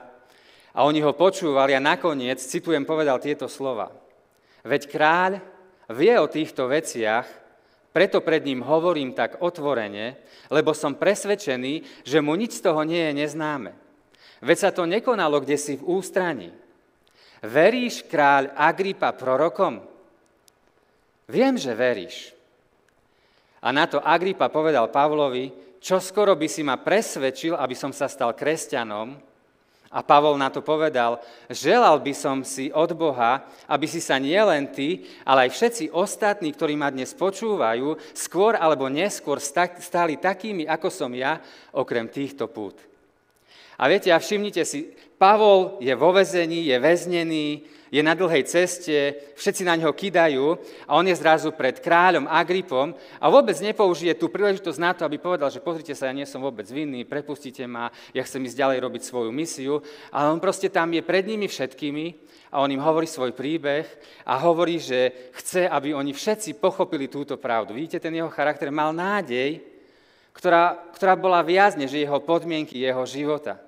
A 0.74 0.82
oni 0.82 0.98
ho 1.02 1.14
počúvali 1.14 1.70
a 1.74 1.82
nakoniec, 1.82 2.42
citujem, 2.42 2.82
povedal 2.82 3.22
tieto 3.22 3.46
slova. 3.46 3.94
Veď 4.66 4.90
kráľ 4.90 5.32
vie 5.92 6.14
o 6.18 6.26
týchto 6.26 6.66
veciach, 6.66 7.43
preto 7.94 8.18
pred 8.26 8.42
ním 8.42 8.66
hovorím 8.66 9.14
tak 9.14 9.38
otvorene, 9.38 10.18
lebo 10.50 10.74
som 10.74 10.98
presvedčený, 10.98 12.02
že 12.02 12.18
mu 12.18 12.34
nič 12.34 12.58
z 12.58 12.66
toho 12.66 12.82
nie 12.82 12.98
je 12.98 13.22
neznáme. 13.22 13.70
Veď 14.42 14.58
sa 14.58 14.70
to 14.74 14.82
nekonalo 14.82 15.38
kde 15.38 15.54
si 15.54 15.78
v 15.78 15.86
ústraní. 15.86 16.50
Veríš, 17.38 18.02
kráľ 18.02 18.50
Agripa, 18.58 19.14
prorokom? 19.14 19.78
Viem, 21.30 21.54
že 21.54 21.70
veríš. 21.70 22.34
A 23.62 23.70
na 23.70 23.86
to 23.86 24.02
Agripa 24.02 24.50
povedal 24.50 24.90
Pavlovi, 24.90 25.78
čo 25.78 26.02
skoro 26.02 26.34
by 26.34 26.48
si 26.50 26.66
ma 26.66 26.80
presvedčil, 26.80 27.54
aby 27.54 27.78
som 27.78 27.94
sa 27.94 28.10
stal 28.10 28.34
kresťanom, 28.34 29.16
a 29.94 30.02
Pavol 30.02 30.34
na 30.34 30.50
to 30.50 30.58
povedal, 30.58 31.22
želal 31.46 32.02
by 32.02 32.10
som 32.10 32.42
si 32.42 32.74
od 32.74 32.90
Boha, 32.98 33.46
aby 33.70 33.86
si 33.86 34.02
sa 34.02 34.18
nielen 34.18 34.74
ty, 34.74 35.06
ale 35.22 35.46
aj 35.46 35.54
všetci 35.54 35.84
ostatní, 35.94 36.50
ktorí 36.50 36.74
ma 36.74 36.90
dnes 36.90 37.14
počúvajú, 37.14 37.94
skôr 38.10 38.58
alebo 38.58 38.90
neskôr 38.90 39.38
stali 39.78 40.18
takými, 40.18 40.66
ako 40.66 40.90
som 40.90 41.14
ja, 41.14 41.38
okrem 41.70 42.10
týchto 42.10 42.50
pút. 42.50 42.74
A 43.78 43.86
viete, 43.86 44.10
a 44.10 44.18
všimnite 44.18 44.66
si, 44.66 44.90
Pavol 45.14 45.78
je 45.78 45.94
vo 45.94 46.10
vezení, 46.10 46.66
je 46.66 46.76
väznený, 46.82 47.46
je 47.94 48.02
na 48.02 48.18
dlhej 48.18 48.42
ceste, 48.50 49.14
všetci 49.38 49.62
na 49.62 49.78
ňo 49.78 49.94
kidajú 49.94 50.58
a 50.90 50.98
on 50.98 51.06
je 51.06 51.14
zrazu 51.14 51.54
pred 51.54 51.78
kráľom 51.78 52.26
Agripom 52.26 52.90
a 53.22 53.30
vôbec 53.30 53.54
nepoužije 53.62 54.18
tú 54.18 54.26
príležitosť 54.34 54.82
na 54.82 54.90
to, 54.98 55.06
aby 55.06 55.22
povedal, 55.22 55.46
že 55.46 55.62
pozrite 55.62 55.94
sa, 55.94 56.10
ja 56.10 56.18
nie 56.18 56.26
som 56.26 56.42
vôbec 56.42 56.66
vinný, 56.66 57.06
prepustite 57.06 57.62
ma, 57.70 57.94
ja 58.10 58.26
chcem 58.26 58.42
ísť 58.42 58.58
ďalej 58.58 58.78
robiť 58.82 59.02
svoju 59.06 59.30
misiu, 59.30 59.78
ale 60.10 60.34
on 60.34 60.42
proste 60.42 60.66
tam 60.74 60.90
je 60.90 61.06
pred 61.06 61.22
nimi 61.22 61.46
všetkými 61.46 62.06
a 62.50 62.66
on 62.66 62.74
im 62.74 62.82
hovorí 62.82 63.06
svoj 63.06 63.30
príbeh 63.30 63.86
a 64.26 64.42
hovorí, 64.42 64.82
že 64.82 65.30
chce, 65.38 65.70
aby 65.70 65.94
oni 65.94 66.10
všetci 66.10 66.58
pochopili 66.58 67.06
túto 67.06 67.38
pravdu. 67.38 67.78
Vidíte, 67.78 68.02
ten 68.02 68.18
jeho 68.18 68.30
charakter 68.34 68.74
mal 68.74 68.90
nádej, 68.90 69.62
ktorá, 70.34 70.90
ktorá 70.98 71.14
bola 71.14 71.46
viac 71.46 71.78
než 71.78 71.94
jeho 71.94 72.18
podmienky, 72.18 72.74
jeho 72.74 73.06
života. 73.06 73.62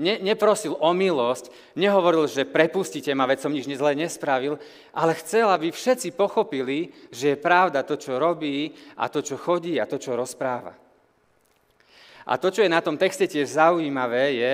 Ne, 0.00 0.16
neprosil 0.24 0.72
o 0.72 0.90
milosť, 0.96 1.52
nehovoril, 1.76 2.24
že 2.24 2.48
prepustite 2.48 3.12
ma, 3.12 3.28
veď 3.28 3.44
som 3.44 3.52
nič 3.52 3.68
zle 3.68 3.92
nespravil, 3.92 4.56
ale 4.96 5.12
chcel, 5.20 5.52
aby 5.52 5.68
všetci 5.68 6.16
pochopili, 6.16 6.88
že 7.12 7.36
je 7.36 7.42
pravda 7.42 7.84
to, 7.84 8.00
čo 8.00 8.16
robí 8.16 8.72
a 8.96 9.12
to, 9.12 9.20
čo 9.20 9.36
chodí 9.36 9.76
a 9.76 9.84
to, 9.84 10.00
čo 10.00 10.16
rozpráva. 10.16 10.72
A 12.24 12.38
to, 12.38 12.48
čo 12.48 12.64
je 12.64 12.70
na 12.72 12.80
tom 12.80 12.96
texte 12.96 13.28
tiež 13.28 13.58
zaujímavé, 13.58 14.24
je, 14.38 14.52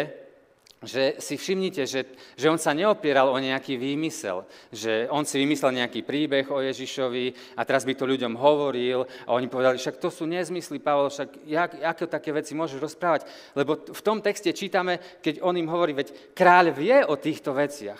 že 0.79 1.19
si 1.19 1.35
všimnite, 1.35 1.83
že, 1.91 2.07
že 2.39 2.47
on 2.47 2.59
sa 2.59 2.71
neopieral 2.71 3.35
o 3.35 3.39
nejaký 3.43 3.75
výmysel, 3.75 4.47
že 4.71 5.11
on 5.11 5.27
si 5.27 5.43
vymyslel 5.43 5.75
nejaký 5.75 6.07
príbeh 6.07 6.47
o 6.55 6.63
Ježišovi 6.63 7.59
a 7.59 7.67
teraz 7.67 7.83
by 7.83 7.99
to 7.99 8.07
ľuďom 8.07 8.39
hovoril 8.39 9.03
a 9.27 9.35
oni 9.35 9.51
povedali, 9.51 9.75
však 9.75 9.99
to 9.99 10.07
sú 10.07 10.23
nezmysly, 10.31 10.79
Pavel, 10.79 11.11
však 11.11 11.31
jak, 11.51 11.71
ako 11.83 12.07
také 12.07 12.31
veci 12.31 12.55
môžeš 12.55 12.79
rozprávať? 12.79 13.27
Lebo 13.59 13.75
v 13.91 14.03
tom 14.07 14.23
texte 14.23 14.55
čítame, 14.55 15.03
keď 15.19 15.43
on 15.43 15.59
im 15.59 15.67
hovorí, 15.67 15.99
veď 15.99 16.15
kráľ 16.31 16.71
vie 16.71 17.03
o 17.03 17.19
týchto 17.19 17.51
veciach. 17.51 17.99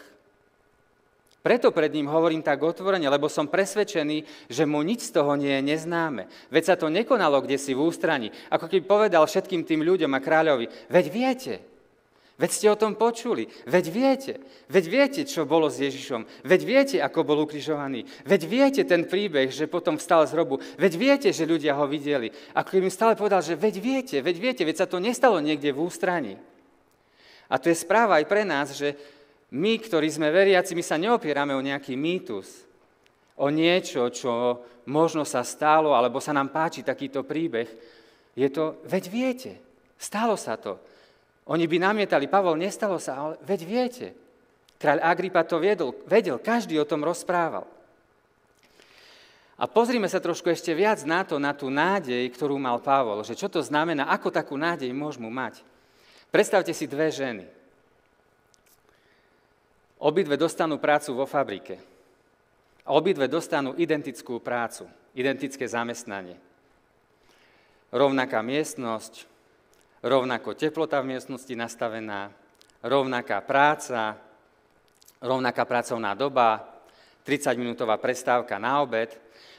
Preto 1.39 1.71
pred 1.71 1.91
ním 1.95 2.11
hovorím 2.11 2.43
tak 2.43 2.63
otvorene, 2.63 3.07
lebo 3.11 3.31
som 3.31 3.51
presvedčený, 3.51 4.51
že 4.51 4.67
mu 4.67 4.83
nič 4.83 5.11
z 5.11 5.15
toho 5.19 5.39
nie 5.39 5.51
je 5.59 5.67
neznáme. 5.75 6.27
Veď 6.51 6.63
sa 6.63 6.75
to 6.79 6.91
nekonalo 6.91 7.43
kde 7.43 7.59
si 7.59 7.75
v 7.75 7.83
ústraní. 7.83 8.31
Ako 8.51 8.71
keby 8.71 8.83
povedal 8.87 9.23
všetkým 9.27 9.63
tým 9.67 9.87
ľuďom 9.87 10.13
a 10.15 10.23
kráľovi, 10.23 10.67
veď 10.91 11.07
viete, 11.11 11.55
Veď 12.39 12.51
ste 12.55 12.67
o 12.71 12.79
tom 12.79 12.95
počuli. 12.95 13.51
Veď 13.67 13.85
viete. 13.91 14.33
Veď 14.71 14.85
viete, 14.87 15.21
čo 15.27 15.43
bolo 15.43 15.67
s 15.67 15.83
Ježišom. 15.83 16.47
Veď 16.47 16.61
viete, 16.63 16.97
ako 17.03 17.27
bol 17.27 17.43
ukrižovaný. 17.43 18.07
Veď 18.23 18.43
viete 18.47 18.83
ten 18.87 19.11
príbeh, 19.11 19.51
že 19.51 19.67
potom 19.67 19.99
vstal 19.99 20.23
z 20.23 20.39
hrobu. 20.39 20.63
Veď 20.79 20.93
viete, 20.95 21.29
že 21.35 21.51
ľudia 21.51 21.75
ho 21.75 21.91
videli. 21.91 22.31
Ako 22.55 22.79
im 22.79 22.95
stále 22.95 23.19
povedal, 23.19 23.43
že 23.43 23.59
veď 23.59 23.75
viete, 23.83 24.17
veď 24.23 24.37
viete, 24.39 24.63
veď 24.63 24.77
sa 24.79 24.87
to 24.87 25.03
nestalo 25.03 25.43
niekde 25.43 25.75
v 25.75 25.83
ústraní. 25.83 26.35
A 27.51 27.59
to 27.59 27.75
je 27.75 27.83
správa 27.83 28.23
aj 28.23 28.31
pre 28.31 28.47
nás, 28.47 28.71
že 28.71 28.95
my, 29.51 29.75
ktorí 29.83 30.07
sme 30.07 30.31
veriaci, 30.31 30.79
my 30.79 30.85
sa 30.87 30.95
neopierame 30.95 31.59
o 31.59 31.65
nejaký 31.65 31.99
mýtus, 31.99 32.69
o 33.35 33.51
niečo, 33.51 34.15
čo 34.15 34.63
možno 34.87 35.27
sa 35.27 35.43
stalo, 35.43 35.91
alebo 35.97 36.23
sa 36.23 36.31
nám 36.31 36.55
páči 36.55 36.87
takýto 36.87 37.27
príbeh. 37.27 37.67
Je 38.39 38.47
to, 38.47 38.79
veď 38.87 39.05
viete, 39.11 39.53
stalo 39.99 40.39
sa 40.39 40.55
to. 40.55 40.79
Oni 41.49 41.65
by 41.65 41.77
namietali, 41.81 42.29
Pavol, 42.29 42.61
nestalo 42.61 43.01
sa, 43.01 43.17
ale 43.17 43.35
veď 43.41 43.61
viete. 43.65 44.07
Kráľ 44.77 45.01
Agripa 45.01 45.43
to 45.49 45.57
vedel, 45.57 45.97
vedel, 46.05 46.37
každý 46.37 46.77
o 46.77 46.87
tom 46.87 47.03
rozprával. 47.03 47.65
A 49.59 49.67
pozrime 49.67 50.07
sa 50.07 50.23
trošku 50.23 50.47
ešte 50.55 50.71
viac 50.71 51.03
na 51.03 51.27
to, 51.27 51.41
na 51.43 51.51
tú 51.51 51.67
nádej, 51.67 52.23
ktorú 52.31 52.61
mal 52.63 52.79
Pavol, 52.79 53.27
že 53.27 53.35
čo 53.35 53.51
to 53.51 53.59
znamená, 53.59 54.07
ako 54.07 54.31
takú 54.31 54.55
nádej 54.55 54.93
môžeme 54.95 55.27
mať. 55.27 55.67
Predstavte 56.31 56.71
si 56.71 56.87
dve 56.87 57.11
ženy. 57.11 57.43
Obidve 59.99 60.39
dostanú 60.39 60.79
prácu 60.79 61.11
vo 61.11 61.27
fabrike. 61.27 61.81
A 62.87 62.95
obidve 62.95 63.27
dostanú 63.27 63.75
identickú 63.75 64.39
prácu, 64.39 64.87
identické 65.11 65.67
zamestnanie. 65.67 66.39
Rovnaká 67.91 68.45
miestnosť, 68.47 69.27
rovnako 70.03 70.55
teplota 70.55 71.03
v 71.03 71.17
miestnosti 71.17 71.55
nastavená, 71.55 72.31
rovnaká 72.83 73.43
práca, 73.43 74.19
rovnaká 75.19 75.67
pracovná 75.67 76.15
doba, 76.15 76.79
30-minútová 77.27 78.01
prestávka 78.01 78.57
na 78.57 78.81
obed. 78.81 79.13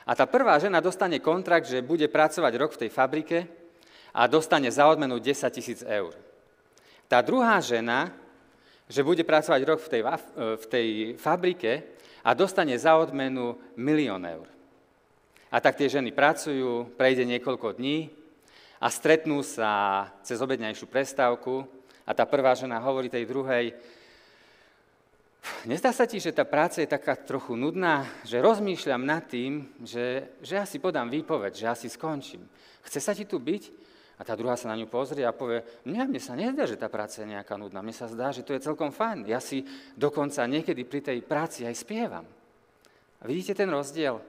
A 0.09 0.17
tá 0.17 0.25
prvá 0.25 0.57
žena 0.57 0.81
dostane 0.81 1.21
kontrakt, 1.21 1.69
že 1.69 1.85
bude 1.85 2.09
pracovať 2.09 2.53
rok 2.57 2.71
v 2.73 2.81
tej 2.85 2.89
fabrike 2.89 3.45
a 4.09 4.25
dostane 4.25 4.73
za 4.73 4.89
odmenu 4.89 5.21
10 5.21 5.53
tisíc 5.53 5.85
eur. 5.85 6.17
Tá 7.05 7.21
druhá 7.21 7.61
žena, 7.61 8.09
že 8.89 9.05
bude 9.05 9.21
pracovať 9.21 9.61
rok 9.69 9.79
v 9.85 9.89
tej, 9.89 10.01
v 10.57 10.65
tej 10.65 10.87
fabrike 11.21 11.85
a 12.25 12.33
dostane 12.33 12.73
za 12.73 12.97
odmenu 12.97 13.53
milión 13.77 14.25
eur. 14.25 14.49
A 15.49 15.57
tak 15.61 15.77
tie 15.77 15.89
ženy 15.89 16.13
pracujú, 16.13 16.93
prejde 16.97 17.25
niekoľko 17.25 17.77
dní, 17.77 18.09
a 18.79 18.87
stretnú 18.87 19.43
sa 19.43 20.07
cez 20.23 20.39
obedňajšiu 20.39 20.87
prestávku 20.87 21.67
a 22.07 22.15
tá 22.15 22.23
prvá 22.23 22.55
žena 22.55 22.79
hovorí 22.79 23.11
tej 23.11 23.27
druhej, 23.27 23.75
nezdá 25.67 25.91
sa 25.91 26.07
ti, 26.07 26.23
že 26.23 26.31
tá 26.31 26.47
práca 26.47 26.79
je 26.79 26.87
taká 26.87 27.19
trochu 27.19 27.59
nudná, 27.59 28.07
že 28.23 28.39
rozmýšľam 28.39 29.03
nad 29.03 29.27
tým, 29.27 29.67
že, 29.83 30.31
že 30.39 30.53
ja 30.55 30.63
si 30.63 30.79
podám 30.79 31.11
výpoveď, 31.11 31.51
že 31.51 31.67
ja 31.67 31.75
si 31.75 31.91
skončím. 31.91 32.47
Chce 32.87 32.99
sa 33.03 33.11
ti 33.11 33.27
tu 33.27 33.37
byť? 33.37 33.91
A 34.19 34.27
tá 34.27 34.35
druhá 34.35 34.59
sa 34.59 34.67
na 34.67 34.75
ňu 34.75 34.91
pozrie 34.91 35.23
a 35.23 35.31
povie, 35.31 35.63
mňa, 35.87 36.03
mne 36.11 36.19
sa 36.19 36.35
nezdá, 36.35 36.67
že 36.67 36.75
tá 36.75 36.91
práca 36.91 37.23
je 37.23 37.31
nejaká 37.31 37.55
nudná, 37.55 37.79
mne 37.79 37.95
sa 37.95 38.11
zdá, 38.11 38.35
že 38.35 38.43
to 38.43 38.51
je 38.51 38.63
celkom 38.63 38.91
fajn. 38.91 39.23
Ja 39.23 39.39
si 39.39 39.63
dokonca 39.95 40.43
niekedy 40.43 40.83
pri 40.83 40.99
tej 40.99 41.23
práci 41.23 41.63
aj 41.63 41.75
spievam. 41.79 42.27
A 43.19 43.23
vidíte 43.23 43.55
ten 43.55 43.71
rozdiel? 43.71 44.19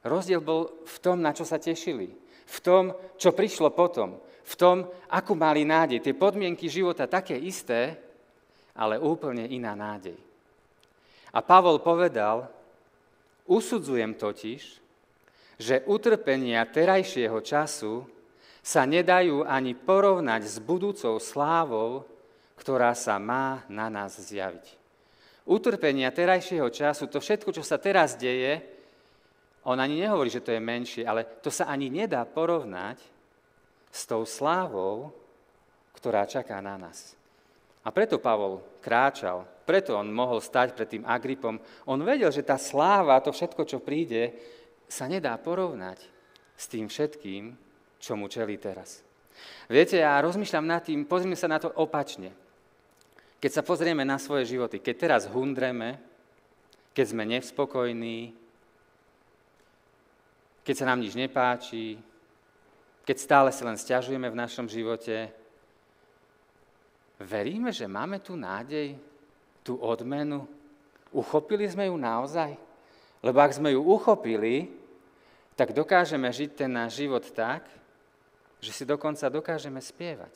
Rozdiel 0.00 0.40
bol 0.40 0.80
v 0.84 0.96
tom, 1.00 1.20
na 1.20 1.36
čo 1.36 1.44
sa 1.44 1.60
tešili 1.60 2.23
v 2.44 2.58
tom, 2.60 2.84
čo 3.16 3.32
prišlo 3.32 3.72
potom, 3.72 4.20
v 4.44 4.54
tom, 4.60 4.84
akú 5.08 5.32
mali 5.32 5.64
nádej. 5.64 6.04
Tie 6.04 6.14
podmienky 6.14 6.68
života 6.68 7.08
také 7.08 7.34
isté, 7.36 7.96
ale 8.76 9.00
úplne 9.00 9.48
iná 9.48 9.72
nádej. 9.72 10.18
A 11.34 11.38
Pavol 11.42 11.80
povedal, 11.80 12.46
usudzujem 13.48 14.14
totiž, 14.14 14.62
že 15.58 15.86
utrpenia 15.86 16.66
terajšieho 16.66 17.38
času 17.42 18.06
sa 18.64 18.82
nedajú 18.88 19.44
ani 19.44 19.76
porovnať 19.76 20.42
s 20.46 20.56
budúcou 20.58 21.20
slávou, 21.20 22.06
ktorá 22.58 22.94
sa 22.96 23.20
má 23.20 23.62
na 23.68 23.92
nás 23.92 24.16
zjaviť. 24.18 24.80
Utrpenia 25.44 26.08
terajšieho 26.08 26.72
času, 26.72 27.04
to 27.06 27.20
všetko, 27.20 27.52
čo 27.52 27.60
sa 27.60 27.76
teraz 27.76 28.16
deje, 28.16 28.73
on 29.64 29.80
ani 29.80 30.04
nehovorí, 30.04 30.28
že 30.28 30.44
to 30.44 30.52
je 30.52 30.60
menšie, 30.60 31.02
ale 31.08 31.24
to 31.40 31.48
sa 31.48 31.64
ani 31.72 31.88
nedá 31.88 32.24
porovnať 32.28 33.00
s 33.88 34.02
tou 34.04 34.28
slávou, 34.28 35.12
ktorá 35.96 36.28
čaká 36.28 36.60
na 36.60 36.76
nás. 36.76 37.16
A 37.84 37.92
preto 37.92 38.20
Pavol 38.20 38.60
kráčal, 38.84 39.44
preto 39.64 39.96
on 39.96 40.08
mohol 40.12 40.40
stať 40.40 40.76
pred 40.76 40.88
tým 40.88 41.04
Agripom. 41.08 41.56
On 41.88 42.00
vedel, 42.00 42.28
že 42.28 42.44
tá 42.44 42.60
sláva, 42.60 43.20
to 43.24 43.32
všetko, 43.32 43.64
čo 43.64 43.80
príde, 43.80 44.36
sa 44.88 45.08
nedá 45.08 45.36
porovnať 45.40 46.00
s 46.56 46.64
tým 46.68 46.88
všetkým, 46.88 47.56
čo 47.96 48.12
mu 48.20 48.28
čelí 48.28 48.60
teraz. 48.60 49.00
Viete, 49.68 50.00
ja 50.00 50.20
rozmýšľam 50.20 50.66
nad 50.68 50.84
tým, 50.84 51.08
pozrime 51.08 51.36
sa 51.36 51.48
na 51.48 51.56
to 51.56 51.72
opačne. 51.80 52.32
Keď 53.40 53.50
sa 53.50 53.62
pozrieme 53.64 54.04
na 54.04 54.20
svoje 54.20 54.56
životy, 54.56 54.80
keď 54.80 54.94
teraz 54.96 55.22
hundreme, 55.28 56.00
keď 56.96 57.06
sme 57.08 57.24
nevspokojní, 57.28 58.43
keď 60.64 60.74
sa 60.74 60.88
nám 60.88 61.04
nič 61.04 61.12
nepáči, 61.12 62.00
keď 63.04 63.16
stále 63.20 63.50
sa 63.52 63.68
len 63.68 63.76
stiažujeme 63.76 64.32
v 64.32 64.40
našom 64.40 64.64
živote, 64.64 65.28
veríme, 67.20 67.68
že 67.68 67.84
máme 67.84 68.24
tu 68.24 68.32
nádej, 68.32 68.96
tú 69.60 69.76
odmenu? 69.76 70.48
Uchopili 71.12 71.68
sme 71.68 71.92
ju 71.92 71.96
naozaj? 72.00 72.56
Lebo 73.20 73.38
ak 73.40 73.56
sme 73.56 73.76
ju 73.76 73.80
uchopili, 73.80 74.72
tak 75.56 75.76
dokážeme 75.76 76.28
žiť 76.28 76.50
ten 76.64 76.70
náš 76.72 77.00
život 77.00 77.24
tak, 77.30 77.64
že 78.60 78.72
si 78.72 78.84
dokonca 78.88 79.28
dokážeme 79.28 79.78
spievať. 79.78 80.32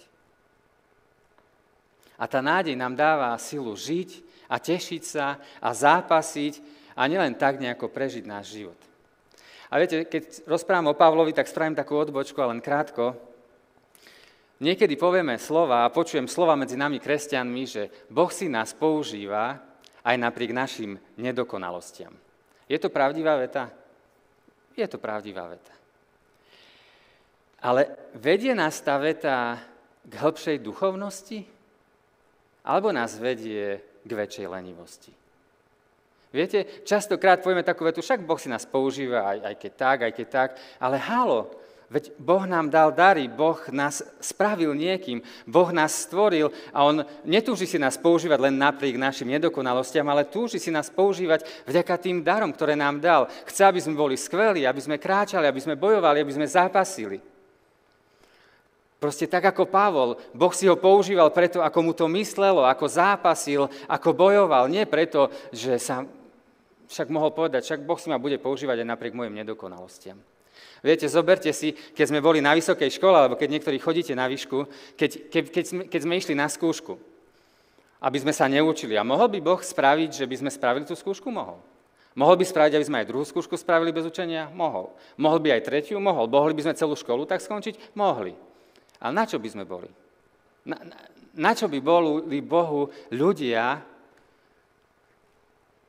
A 2.18 2.24
tá 2.28 2.44
nádej 2.44 2.76
nám 2.76 2.92
dáva 2.98 3.32
silu 3.40 3.72
žiť 3.72 4.24
a 4.50 4.60
tešiť 4.60 5.02
sa 5.04 5.40
a 5.60 5.68
zápasiť 5.72 6.60
a 6.98 7.06
nielen 7.06 7.36
tak 7.36 7.62
nejako 7.62 7.88
prežiť 7.88 8.24
náš 8.26 8.58
život. 8.58 8.87
A 9.68 9.76
viete, 9.76 10.08
keď 10.08 10.48
rozprávam 10.48 10.92
o 10.92 10.98
Pavlovi, 10.98 11.36
tak 11.36 11.48
spravím 11.48 11.76
takú 11.76 12.00
odbočku, 12.00 12.40
ale 12.40 12.56
len 12.56 12.64
krátko. 12.64 13.12
Niekedy 14.58 14.98
povieme 14.98 15.38
slova 15.38 15.86
a 15.86 15.92
počujem 15.92 16.26
slova 16.26 16.58
medzi 16.58 16.74
nami 16.74 16.98
kresťanmi, 16.98 17.62
že 17.68 17.82
Boh 18.10 18.32
si 18.32 18.50
nás 18.50 18.74
používa 18.74 19.60
aj 20.02 20.16
napriek 20.18 20.56
našim 20.56 20.96
nedokonalostiam. 21.20 22.10
Je 22.66 22.80
to 22.80 22.88
pravdivá 22.88 23.36
veta? 23.36 23.70
Je 24.74 24.86
to 24.88 24.98
pravdivá 24.98 25.46
veta. 25.46 25.74
Ale 27.60 27.90
vedie 28.14 28.54
nás 28.54 28.78
tá 28.80 28.96
veta 28.98 29.58
k 30.06 30.12
hĺbšej 30.14 30.62
duchovnosti? 30.62 31.44
Alebo 32.64 32.94
nás 32.94 33.18
vedie 33.18 33.82
k 34.02 34.10
väčšej 34.10 34.46
lenivosti. 34.46 35.12
Viete, 36.28 36.84
častokrát 36.84 37.40
povieme 37.40 37.64
takú 37.64 37.88
vetu, 37.88 38.04
však 38.04 38.20
Boh 38.20 38.36
si 38.36 38.52
nás 38.52 38.68
používa, 38.68 39.24
aj, 39.32 39.38
aj 39.48 39.54
keď 39.56 39.72
tak, 39.72 39.98
aj 40.04 40.12
keď 40.12 40.26
tak, 40.28 40.50
ale 40.76 41.00
halo, 41.00 41.48
veď 41.88 42.12
Boh 42.20 42.44
nám 42.44 42.68
dal 42.68 42.92
dary, 42.92 43.32
Boh 43.32 43.56
nás 43.72 44.04
spravil 44.20 44.76
niekým, 44.76 45.24
Boh 45.48 45.72
nás 45.72 46.04
stvoril 46.04 46.52
a 46.68 46.84
On 46.84 47.00
netúži 47.24 47.64
si 47.64 47.80
nás 47.80 47.96
používať 47.96 48.44
len 48.44 48.60
napriek 48.60 49.00
našim 49.00 49.24
nedokonalostiam, 49.32 50.04
ale 50.12 50.28
túži 50.28 50.60
si 50.60 50.68
nás 50.68 50.92
používať 50.92 51.48
vďaka 51.64 51.96
tým 51.96 52.20
darom, 52.20 52.52
ktoré 52.52 52.76
nám 52.76 53.00
dal. 53.00 53.32
Chce, 53.48 53.64
aby 53.64 53.80
sme 53.80 53.96
boli 53.96 54.20
skvelí, 54.20 54.68
aby 54.68 54.84
sme 54.84 55.00
kráčali, 55.00 55.48
aby 55.48 55.64
sme 55.64 55.80
bojovali, 55.80 56.20
aby 56.20 56.32
sme 56.36 56.44
zápasili. 56.44 57.24
Proste 58.98 59.30
tak 59.30 59.54
ako 59.54 59.70
Pavol, 59.70 60.18
Boh 60.34 60.50
si 60.50 60.66
ho 60.66 60.74
používal 60.74 61.30
preto, 61.30 61.62
ako 61.62 61.78
mu 61.80 61.92
to 61.94 62.10
myslelo, 62.18 62.66
ako 62.66 62.84
zápasil, 62.90 63.70
ako 63.86 64.10
bojoval. 64.10 64.66
Nie 64.66 64.90
preto, 64.90 65.30
že 65.54 65.78
sa 65.78 66.02
však 66.88 67.12
mohol 67.12 67.30
povedať, 67.36 67.68
však 67.68 67.84
Boh 67.84 68.00
si 68.00 68.08
ma 68.08 68.16
bude 68.16 68.40
používať 68.40 68.82
aj 68.82 68.88
napriek 68.88 69.14
mojim 69.14 69.36
nedokonalostiam. 69.36 70.16
Viete, 70.82 71.10
zoberte 71.10 71.50
si, 71.50 71.74
keď 71.74 72.06
sme 72.10 72.20
boli 72.24 72.38
na 72.38 72.54
vysokej 72.54 72.98
škole, 72.98 73.14
alebo 73.14 73.34
keď 73.38 73.48
niektorí 73.58 73.78
chodíte 73.82 74.14
na 74.14 74.30
výšku, 74.30 74.66
keď, 74.94 75.10
keď, 75.30 75.42
keď, 75.50 75.64
sme, 75.66 75.82
keď 75.86 76.00
sme 76.02 76.14
išli 76.18 76.34
na 76.38 76.46
skúšku, 76.46 76.98
aby 77.98 78.18
sme 78.22 78.30
sa 78.30 78.46
neučili. 78.46 78.94
A 78.94 79.02
mohol 79.02 79.26
by 79.26 79.38
Boh 79.42 79.58
spraviť, 79.58 80.22
že 80.22 80.26
by 80.26 80.36
sme 80.38 80.50
spravili 80.54 80.86
tú 80.86 80.94
skúšku? 80.94 81.30
Mohol. 81.34 81.58
Mohol 82.14 82.42
by 82.42 82.44
spraviť, 82.46 82.72
aby 82.74 82.86
sme 82.86 82.98
aj 83.02 83.08
druhú 83.10 83.26
skúšku 83.26 83.54
spravili 83.58 83.94
bez 83.94 84.06
učenia? 84.06 84.50
Mohol. 84.54 84.90
Mohol 85.18 85.38
by 85.38 85.48
aj 85.58 85.62
tretiu? 85.66 85.98
Mohol. 85.98 86.30
Mohli 86.30 86.54
by 86.58 86.62
sme 86.66 86.78
celú 86.78 86.94
školu 86.98 87.26
tak 87.26 87.42
skončiť? 87.42 87.94
Mohli. 87.94 88.34
Ale 89.02 89.12
na 89.14 89.26
čo 89.26 89.38
by 89.38 89.48
sme 89.50 89.64
boli? 89.66 89.90
Na, 90.66 90.78
na, 90.82 90.98
na 91.38 91.52
čo 91.54 91.70
by 91.70 91.78
boli 91.78 92.42
Bohu 92.42 92.90
ľudia, 93.14 93.82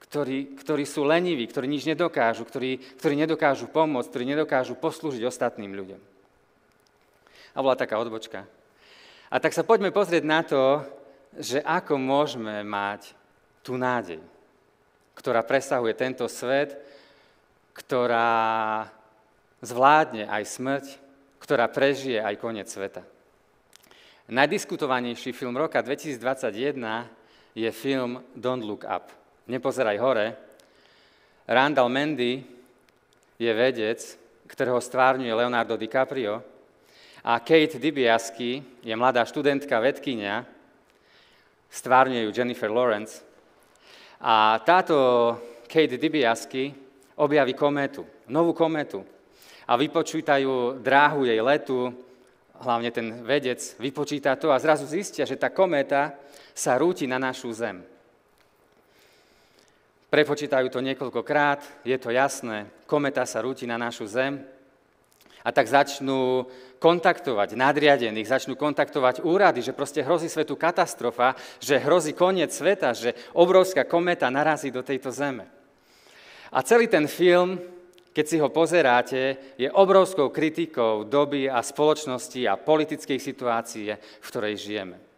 ktorí, 0.09 0.57
ktorí 0.57 0.83
sú 0.89 1.05
leniví, 1.05 1.45
ktorí 1.45 1.69
nič 1.69 1.85
nedokážu, 1.85 2.41
ktorí, 2.41 2.81
ktorí 2.97 3.13
nedokážu 3.13 3.69
pomôcť, 3.69 4.09
ktorí 4.09 4.25
nedokážu 4.25 4.73
poslúžiť 4.73 5.21
ostatným 5.21 5.69
ľuďom? 5.77 6.01
A 7.53 7.57
bola 7.61 7.77
taká 7.77 8.01
odbočka. 8.01 8.49
A 9.29 9.37
tak 9.37 9.53
sa 9.53 9.61
poďme 9.61 9.93
pozrieť 9.93 10.25
na 10.25 10.41
to, 10.41 10.81
že 11.37 11.61
ako 11.61 12.01
môžeme 12.01 12.65
mať 12.65 13.13
tú 13.61 13.77
nádej, 13.77 14.17
ktorá 15.13 15.45
presahuje 15.45 15.93
tento 15.93 16.25
svet, 16.25 16.73
ktorá 17.77 18.89
zvládne 19.61 20.25
aj 20.25 20.43
smrť, 20.49 20.85
ktorá 21.37 21.69
prežije 21.69 22.17
aj 22.17 22.41
koniec 22.41 22.65
sveta. 22.65 23.05
Najdiskutovanejší 24.25 25.37
film 25.37 25.53
roka 25.53 25.77
2021 25.85 26.17
je 27.53 27.69
film 27.69 28.25
Don't 28.33 28.65
Look 28.65 28.89
Up. 28.89 29.18
Nepozeraj 29.49 29.97
hore. 29.97 30.27
Randall 31.49 31.89
Mendy 31.89 32.45
je 33.41 33.49
vedec, 33.49 33.97
ktorého 34.45 34.77
stvárňuje 34.77 35.33
Leonardo 35.33 35.73
DiCaprio 35.73 36.45
a 37.25 37.41
Kate 37.41 37.81
Dibiasky 37.81 38.61
je 38.85 38.93
mladá 38.93 39.25
študentka, 39.25 39.81
vedkynia, 39.81 40.45
stvárňuje 41.73 42.29
ju 42.29 42.31
Jennifer 42.31 42.69
Lawrence. 42.69 43.25
A 44.21 44.61
táto 44.61 45.33
Kate 45.65 45.97
Dibiasky 45.97 46.69
objaví 47.17 47.57
kométu, 47.57 48.05
novú 48.29 48.53
kométu, 48.53 49.01
a 49.69 49.77
vypočítajú 49.77 50.81
dráhu 50.81 51.25
jej 51.25 51.41
letu, 51.41 51.93
hlavne 52.61 52.89
ten 52.89 53.21
vedec 53.25 53.61
vypočíta 53.81 54.33
to 54.37 54.49
a 54.53 54.61
zrazu 54.61 54.85
zistia, 54.89 55.29
že 55.29 55.37
tá 55.37 55.53
kométa 55.53 56.17
sa 56.53 56.77
rúti 56.77 57.05
na 57.05 57.21
našu 57.21 57.53
Zem. 57.53 57.85
Prepočítajú 60.09 60.73
to 60.73 60.81
niekoľkokrát, 60.81 61.85
je 61.85 61.97
to 62.01 62.09
jasné, 62.09 62.65
kometa 62.89 63.29
sa 63.29 63.45
rúti 63.45 63.69
na 63.69 63.77
našu 63.77 64.09
Zem 64.09 64.41
a 65.45 65.49
tak 65.53 65.69
začnú 65.69 66.49
kontaktovať 66.81 67.53
nadriadených, 67.53 68.27
začnú 68.27 68.57
kontaktovať 68.57 69.21
úrady, 69.21 69.61
že 69.61 69.77
proste 69.77 70.01
hrozí 70.01 70.25
svetu 70.25 70.57
katastrofa, 70.57 71.37
že 71.61 71.77
hrozí 71.77 72.17
koniec 72.17 72.49
sveta, 72.49 72.97
že 72.97 73.13
obrovská 73.37 73.85
kometa 73.85 74.33
narazí 74.33 74.73
do 74.73 74.81
tejto 74.81 75.13
Zeme. 75.13 75.45
A 76.49 76.65
celý 76.65 76.89
ten 76.89 77.05
film 77.05 77.61
keď 78.09 78.25
si 78.27 78.37
ho 78.41 78.49
pozeráte, 78.49 79.37
je 79.55 79.69
obrovskou 79.71 80.27
kritikou 80.33 81.07
doby 81.07 81.47
a 81.47 81.63
spoločnosti 81.63 82.41
a 82.49 82.59
politickej 82.59 83.15
situácie, 83.15 83.95
v 83.95 84.27
ktorej 84.27 84.59
žijeme. 84.59 85.08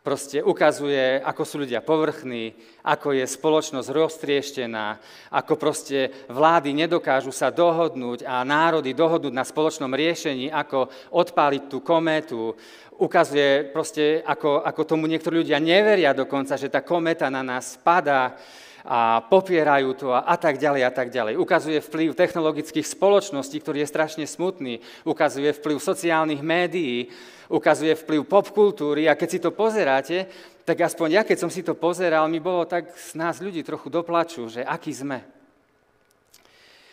Proste 0.00 0.40
ukazuje, 0.40 1.20
ako 1.20 1.42
sú 1.44 1.60
ľudia 1.60 1.84
povrchní, 1.84 2.56
ako 2.88 3.12
je 3.12 3.24
spoločnosť 3.28 3.92
roztrieštená, 3.92 4.96
ako 5.28 5.60
proste 5.60 6.08
vlády 6.32 6.72
nedokážu 6.72 7.28
sa 7.36 7.52
dohodnúť 7.52 8.24
a 8.24 8.40
národy 8.40 8.96
dohodnúť 8.96 9.36
na 9.36 9.44
spoločnom 9.44 9.92
riešení, 9.92 10.48
ako 10.48 10.88
odpáliť 11.12 11.62
tú 11.68 11.84
kométu. 11.84 12.56
Ukazuje 12.96 13.68
proste, 13.76 14.24
ako, 14.24 14.64
ako 14.64 14.88
tomu 14.88 15.04
niektorí 15.04 15.44
ľudia 15.44 15.60
neveria 15.60 16.16
dokonca, 16.16 16.56
že 16.56 16.72
tá 16.72 16.80
kométa 16.80 17.28
na 17.28 17.44
nás 17.44 17.76
spadá 17.76 18.40
a 18.84 19.20
popierajú 19.24 19.90
to 19.96 20.08
a, 20.12 20.24
a 20.24 20.36
tak 20.40 20.56
ďalej 20.56 20.82
a 20.86 20.92
tak 20.92 21.08
ďalej. 21.12 21.36
Ukazuje 21.36 21.78
vplyv 21.84 22.16
technologických 22.16 22.86
spoločností, 22.86 23.60
ktorý 23.60 23.84
je 23.84 23.92
strašne 23.92 24.24
smutný. 24.24 24.80
Ukazuje 25.04 25.52
vplyv 25.52 25.76
sociálnych 25.80 26.40
médií, 26.40 27.12
ukazuje 27.50 27.92
vplyv 27.98 28.24
popkultúry 28.24 29.10
a 29.10 29.18
keď 29.18 29.28
si 29.28 29.38
to 29.42 29.50
pozeráte, 29.52 30.30
tak 30.64 30.86
aspoň 30.86 31.08
ja, 31.20 31.22
keď 31.26 31.38
som 31.42 31.50
si 31.50 31.66
to 31.66 31.74
pozeral, 31.74 32.30
mi 32.30 32.38
bolo 32.38 32.64
tak 32.64 32.94
z 32.94 33.18
nás 33.18 33.42
ľudí 33.42 33.66
trochu 33.66 33.90
doplaču, 33.90 34.46
že 34.46 34.62
aký 34.62 34.94
sme. 34.94 35.18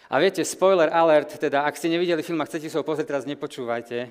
A 0.07 0.23
viete, 0.23 0.39
spoiler 0.47 0.87
alert, 0.87 1.35
teda 1.35 1.67
ak 1.67 1.75
ste 1.75 1.91
nevideli 1.91 2.23
film 2.23 2.39
a 2.39 2.47
chcete 2.47 2.71
sa 2.71 2.79
ho 2.79 2.87
pozrieť, 2.87 3.11
teraz 3.11 3.27
nepočúvajte. 3.27 4.07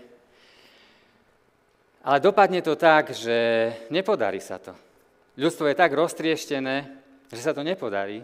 Ale 2.06 2.18
dopadne 2.22 2.60
to 2.62 2.76
tak, 2.76 3.16
že 3.16 3.72
nepodarí 3.90 4.38
sa 4.38 4.60
to. 4.60 4.76
Ľudstvo 5.40 5.66
je 5.66 5.74
tak 5.74 5.96
roztrieštené, 5.96 7.05
že 7.30 7.42
sa 7.42 7.52
to 7.54 7.66
nepodarí. 7.66 8.22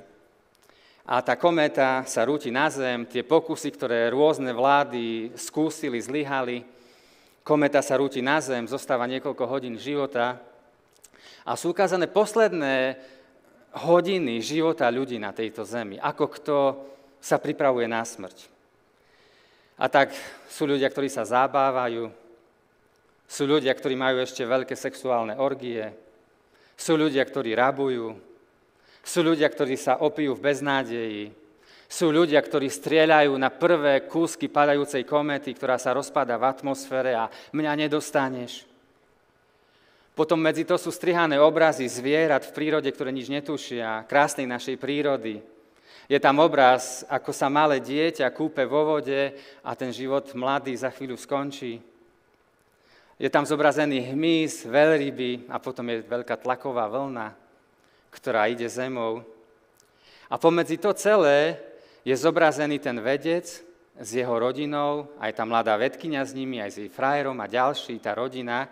A 1.03 1.19
tá 1.19 1.35
kométa 1.35 2.07
sa 2.07 2.23
rúti 2.23 2.55
na 2.55 2.71
zem, 2.71 3.03
tie 3.03 3.27
pokusy, 3.27 3.75
ktoré 3.75 4.07
rôzne 4.15 4.55
vlády 4.55 5.35
skúsili, 5.35 5.99
zlyhali, 5.99 6.63
kométa 7.43 7.83
sa 7.83 7.99
rúti 7.99 8.23
na 8.23 8.39
zem, 8.39 8.71
zostáva 8.71 9.11
niekoľko 9.11 9.45
hodín 9.51 9.75
života 9.75 10.39
a 11.43 11.59
sú 11.59 11.75
ukázané 11.75 12.07
posledné 12.07 12.95
hodiny 13.83 14.39
života 14.39 14.87
ľudí 14.87 15.19
na 15.19 15.35
tejto 15.35 15.67
zemi, 15.67 15.99
ako 15.99 16.25
kto 16.39 16.57
sa 17.19 17.43
pripravuje 17.43 17.91
na 17.91 18.07
smrť. 18.07 18.47
A 19.83 19.91
tak 19.91 20.15
sú 20.47 20.71
ľudia, 20.71 20.87
ktorí 20.87 21.11
sa 21.11 21.27
zabávajú, 21.27 22.15
sú 23.27 23.43
ľudia, 23.49 23.75
ktorí 23.75 23.99
majú 23.99 24.23
ešte 24.23 24.47
veľké 24.47 24.79
sexuálne 24.79 25.35
orgie, 25.35 25.91
sú 26.79 26.95
ľudia, 26.95 27.27
ktorí 27.27 27.59
rabujú, 27.59 28.32
sú 29.03 29.27
ľudia, 29.27 29.51
ktorí 29.51 29.75
sa 29.75 29.99
opijú 29.99 30.39
v 30.39 30.55
beznádeji. 30.55 31.25
Sú 31.91 32.09
ľudia, 32.09 32.41
ktorí 32.41 32.73
strieľajú 32.73 33.37
na 33.37 33.53
prvé 33.53 34.09
kúsky 34.09 34.49
padajúcej 34.49 35.05
kométy, 35.05 35.53
ktorá 35.53 35.77
sa 35.77 35.93
rozpada 35.93 36.41
v 36.41 36.49
atmosfére 36.49 37.13
a 37.13 37.29
mňa 37.53 37.85
nedostaneš. 37.85 38.65
Potom 40.17 40.41
medzi 40.41 40.65
to 40.65 40.81
sú 40.81 40.89
strihané 40.89 41.37
obrazy 41.37 41.85
zvierat 41.85 42.49
v 42.49 42.55
prírode, 42.57 42.89
ktoré 42.89 43.13
nič 43.13 43.29
netušia, 43.29 44.09
krásnej 44.09 44.49
našej 44.49 44.81
prírody. 44.81 45.45
Je 46.09 46.17
tam 46.21 46.41
obraz, 46.41 47.05
ako 47.09 47.33
sa 47.33 47.53
malé 47.53 47.81
dieťa 47.81 48.33
kúpe 48.33 48.65
vo 48.65 48.97
vode 48.97 49.33
a 49.65 49.71
ten 49.77 49.93
život 49.93 50.33
mladý 50.33 50.73
za 50.77 50.89
chvíľu 50.93 51.17
skončí. 51.17 51.81
Je 53.21 53.29
tam 53.29 53.45
zobrazený 53.45 54.13
hmyz, 54.13 54.65
veľryby 54.65 55.49
a 55.49 55.61
potom 55.61 55.93
je 55.93 56.05
veľká 56.05 56.41
tlaková 56.41 56.89
vlna 56.89 57.42
ktorá 58.13 58.47
ide 58.53 58.69
zemou. 58.69 59.25
A 60.29 60.37
pomedzi 60.37 60.77
to 60.77 60.93
celé 60.93 61.57
je 62.05 62.13
zobrazený 62.13 62.79
ten 62.79 62.97
vedec 63.01 63.49
s 63.97 64.09
jeho 64.13 64.35
rodinou, 64.37 65.09
aj 65.17 65.33
tá 65.33 65.45
mladá 65.49 65.77
vedkynia 65.77 66.25
s 66.25 66.37
nimi, 66.37 66.61
aj 66.61 66.71
s 66.71 66.79
jej 66.85 66.91
frajerom 66.93 67.37
a 67.41 67.51
ďalší, 67.51 67.97
tá 67.99 68.13
rodina 68.17 68.69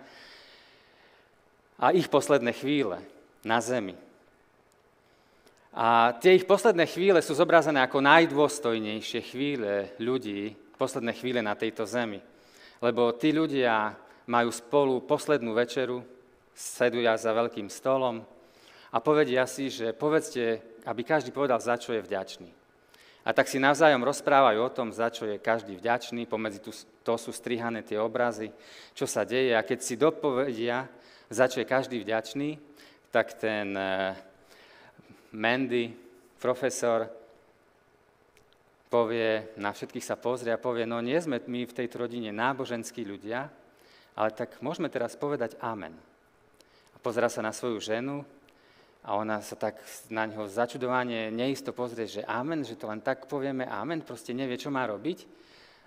a 1.81 1.97
ich 1.97 2.13
posledné 2.13 2.53
chvíle 2.53 3.01
na 3.41 3.61
zemi. 3.65 3.97
A 5.71 6.13
tie 6.19 6.35
ich 6.35 6.45
posledné 6.45 6.85
chvíle 6.85 7.23
sú 7.23 7.33
zobrazené 7.33 7.81
ako 7.81 8.03
najdôstojnejšie 8.03 9.21
chvíle 9.23 9.95
ľudí, 10.03 10.53
posledné 10.77 11.15
chvíle 11.15 11.41
na 11.41 11.55
tejto 11.55 11.87
zemi. 11.87 12.19
Lebo 12.83 13.15
tí 13.15 13.31
ľudia 13.31 13.95
majú 14.27 14.51
spolu 14.51 15.05
poslednú 15.07 15.55
večeru, 15.55 16.03
sedujú 16.53 17.07
za 17.17 17.31
veľkým 17.31 17.71
stolom, 17.71 18.27
a 18.91 18.99
povedia 18.99 19.47
si, 19.47 19.71
že 19.71 19.95
povedzte, 19.95 20.59
aby 20.87 21.07
každý 21.07 21.31
povedal, 21.31 21.63
za 21.63 21.79
čo 21.79 21.95
je 21.95 22.03
vďačný. 22.03 22.51
A 23.21 23.37
tak 23.37 23.47
si 23.47 23.61
navzájom 23.61 24.01
rozprávajú 24.03 24.59
o 24.65 24.73
tom, 24.73 24.89
za 24.91 25.13
čo 25.13 25.29
je 25.29 25.37
každý 25.37 25.77
vďačný, 25.77 26.25
pomedzi 26.25 26.59
tu, 26.59 26.73
to 27.05 27.15
sú 27.21 27.31
strihané 27.31 27.85
tie 27.85 28.01
obrazy, 28.01 28.49
čo 28.97 29.05
sa 29.05 29.29
deje. 29.29 29.53
A 29.53 29.63
keď 29.63 29.79
si 29.85 29.95
dopovedia, 30.01 30.89
za 31.29 31.47
čo 31.47 31.61
je 31.61 31.69
každý 31.69 32.01
vďačný, 32.01 32.57
tak 33.13 33.37
ten 33.37 33.77
eh, 33.77 34.17
Mandy, 35.37 35.93
profesor, 36.41 37.07
povie, 38.91 39.55
na 39.61 39.71
všetkých 39.71 40.03
sa 40.03 40.19
pozrie 40.19 40.51
a 40.51 40.59
povie, 40.59 40.89
no 40.89 40.99
nie 40.99 41.21
sme 41.21 41.39
my 41.45 41.69
v 41.69 41.77
tejto 41.77 42.03
rodine 42.03 42.35
náboženskí 42.35 43.07
ľudia, 43.07 43.47
ale 44.19 44.35
tak 44.35 44.59
môžeme 44.59 44.91
teraz 44.91 45.15
povedať 45.15 45.55
amen. 45.63 45.95
A 46.93 46.97
pozera 46.99 47.31
sa 47.31 47.45
na 47.45 47.55
svoju 47.55 47.79
ženu 47.79 48.27
a 49.11 49.19
ona 49.19 49.43
sa 49.43 49.59
tak 49.59 49.83
na 50.07 50.23
ňo 50.23 50.47
začudovanie 50.47 51.35
neisto 51.35 51.75
pozrie, 51.75 52.07
že 52.07 52.23
amen, 52.23 52.63
že 52.63 52.79
to 52.79 52.87
len 52.87 53.03
tak 53.03 53.27
povieme 53.27 53.67
amen, 53.67 54.07
proste 54.07 54.31
nevie, 54.31 54.55
čo 54.55 54.71
má 54.71 54.87
robiť. 54.87 55.27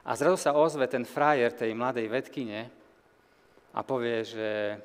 A 0.04 0.12
zrazu 0.20 0.36
sa 0.36 0.52
ozve 0.52 0.92
ten 0.92 1.08
frajer 1.08 1.56
tej 1.56 1.72
mladej 1.72 2.12
vedkine 2.12 2.68
a 3.72 3.80
povie, 3.80 4.28
že 4.28 4.76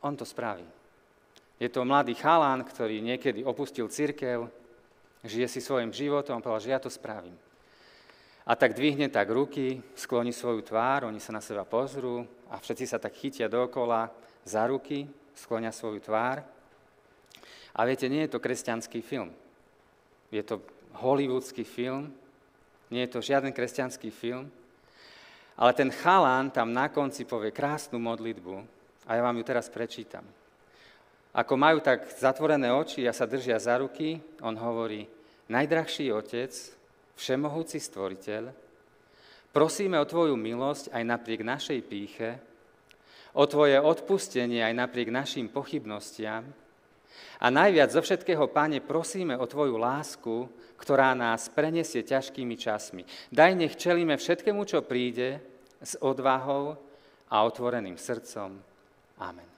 on 0.00 0.16
to 0.16 0.24
spraví. 0.24 0.64
Je 1.60 1.68
to 1.68 1.84
mladý 1.84 2.16
chalán, 2.16 2.64
ktorý 2.64 3.04
niekedy 3.04 3.44
opustil 3.44 3.92
církev, 3.92 4.48
žije 5.20 5.44
si 5.44 5.60
svojim 5.60 5.92
životom 5.92 6.40
povedal, 6.40 6.64
že 6.64 6.72
ja 6.72 6.80
to 6.80 6.88
spravím. 6.88 7.36
A 8.48 8.56
tak 8.56 8.72
dvihne 8.72 9.12
tak 9.12 9.28
ruky, 9.28 9.84
skloní 9.92 10.32
svoju 10.32 10.64
tvár, 10.64 11.04
oni 11.04 11.20
sa 11.20 11.36
na 11.36 11.44
seba 11.44 11.68
pozrú 11.68 12.24
a 12.48 12.56
všetci 12.56 12.88
sa 12.88 12.96
tak 12.96 13.12
chytia 13.12 13.44
dookola 13.44 14.08
za 14.48 14.64
ruky, 14.64 15.04
sklonia 15.36 15.68
svoju 15.68 16.00
tvár. 16.00 16.55
A 17.76 17.84
viete, 17.84 18.08
nie 18.08 18.24
je 18.24 18.32
to 18.32 18.40
kresťanský 18.40 19.04
film. 19.04 19.28
Je 20.32 20.40
to 20.40 20.64
hollywoodský 20.96 21.62
film, 21.62 22.08
nie 22.88 23.04
je 23.04 23.12
to 23.12 23.20
žiaden 23.20 23.52
kresťanský 23.52 24.08
film, 24.08 24.48
ale 25.60 25.72
ten 25.76 25.92
chalán 25.92 26.48
tam 26.48 26.72
na 26.72 26.88
konci 26.88 27.28
povie 27.28 27.52
krásnu 27.52 28.00
modlitbu 28.00 28.64
a 29.04 29.10
ja 29.16 29.20
vám 29.20 29.36
ju 29.36 29.44
teraz 29.44 29.68
prečítam. 29.68 30.24
Ako 31.36 31.52
majú 31.60 31.84
tak 31.84 32.08
zatvorené 32.16 32.72
oči 32.72 33.04
a 33.04 33.12
sa 33.12 33.28
držia 33.28 33.60
za 33.60 33.76
ruky, 33.76 34.16
on 34.40 34.56
hovorí, 34.56 35.04
najdrahší 35.52 36.08
Otec, 36.08 36.52
všemohúci 37.12 37.76
Stvoriteľ, 37.76 38.48
prosíme 39.52 40.00
o 40.00 40.08
Tvoju 40.08 40.32
milosť 40.32 40.96
aj 40.96 41.02
napriek 41.04 41.44
našej 41.44 41.80
píche, 41.84 42.40
o 43.36 43.44
Tvoje 43.44 43.76
odpustenie 43.76 44.64
aj 44.64 44.74
napriek 44.80 45.12
našim 45.12 45.52
pochybnostiam 45.52 46.48
a 47.36 47.46
najviac 47.52 47.92
zo 47.92 48.00
všetkého, 48.00 48.48
Pane, 48.48 48.80
prosíme 48.80 49.36
o 49.36 49.44
Tvoju 49.44 49.76
lásku, 49.76 50.48
ktorá 50.76 51.16
nás 51.16 51.48
prenesie 51.48 52.04
ťažkými 52.04 52.56
časmi. 52.56 53.02
Daj 53.32 53.52
nech 53.56 53.74
čelíme 53.76 54.16
všetkému, 54.16 54.64
čo 54.68 54.84
príde, 54.84 55.40
s 55.80 55.96
odvahou 56.00 56.76
a 57.28 57.36
otvoreným 57.44 58.00
srdcom. 58.00 58.56
Amen. 59.20 59.48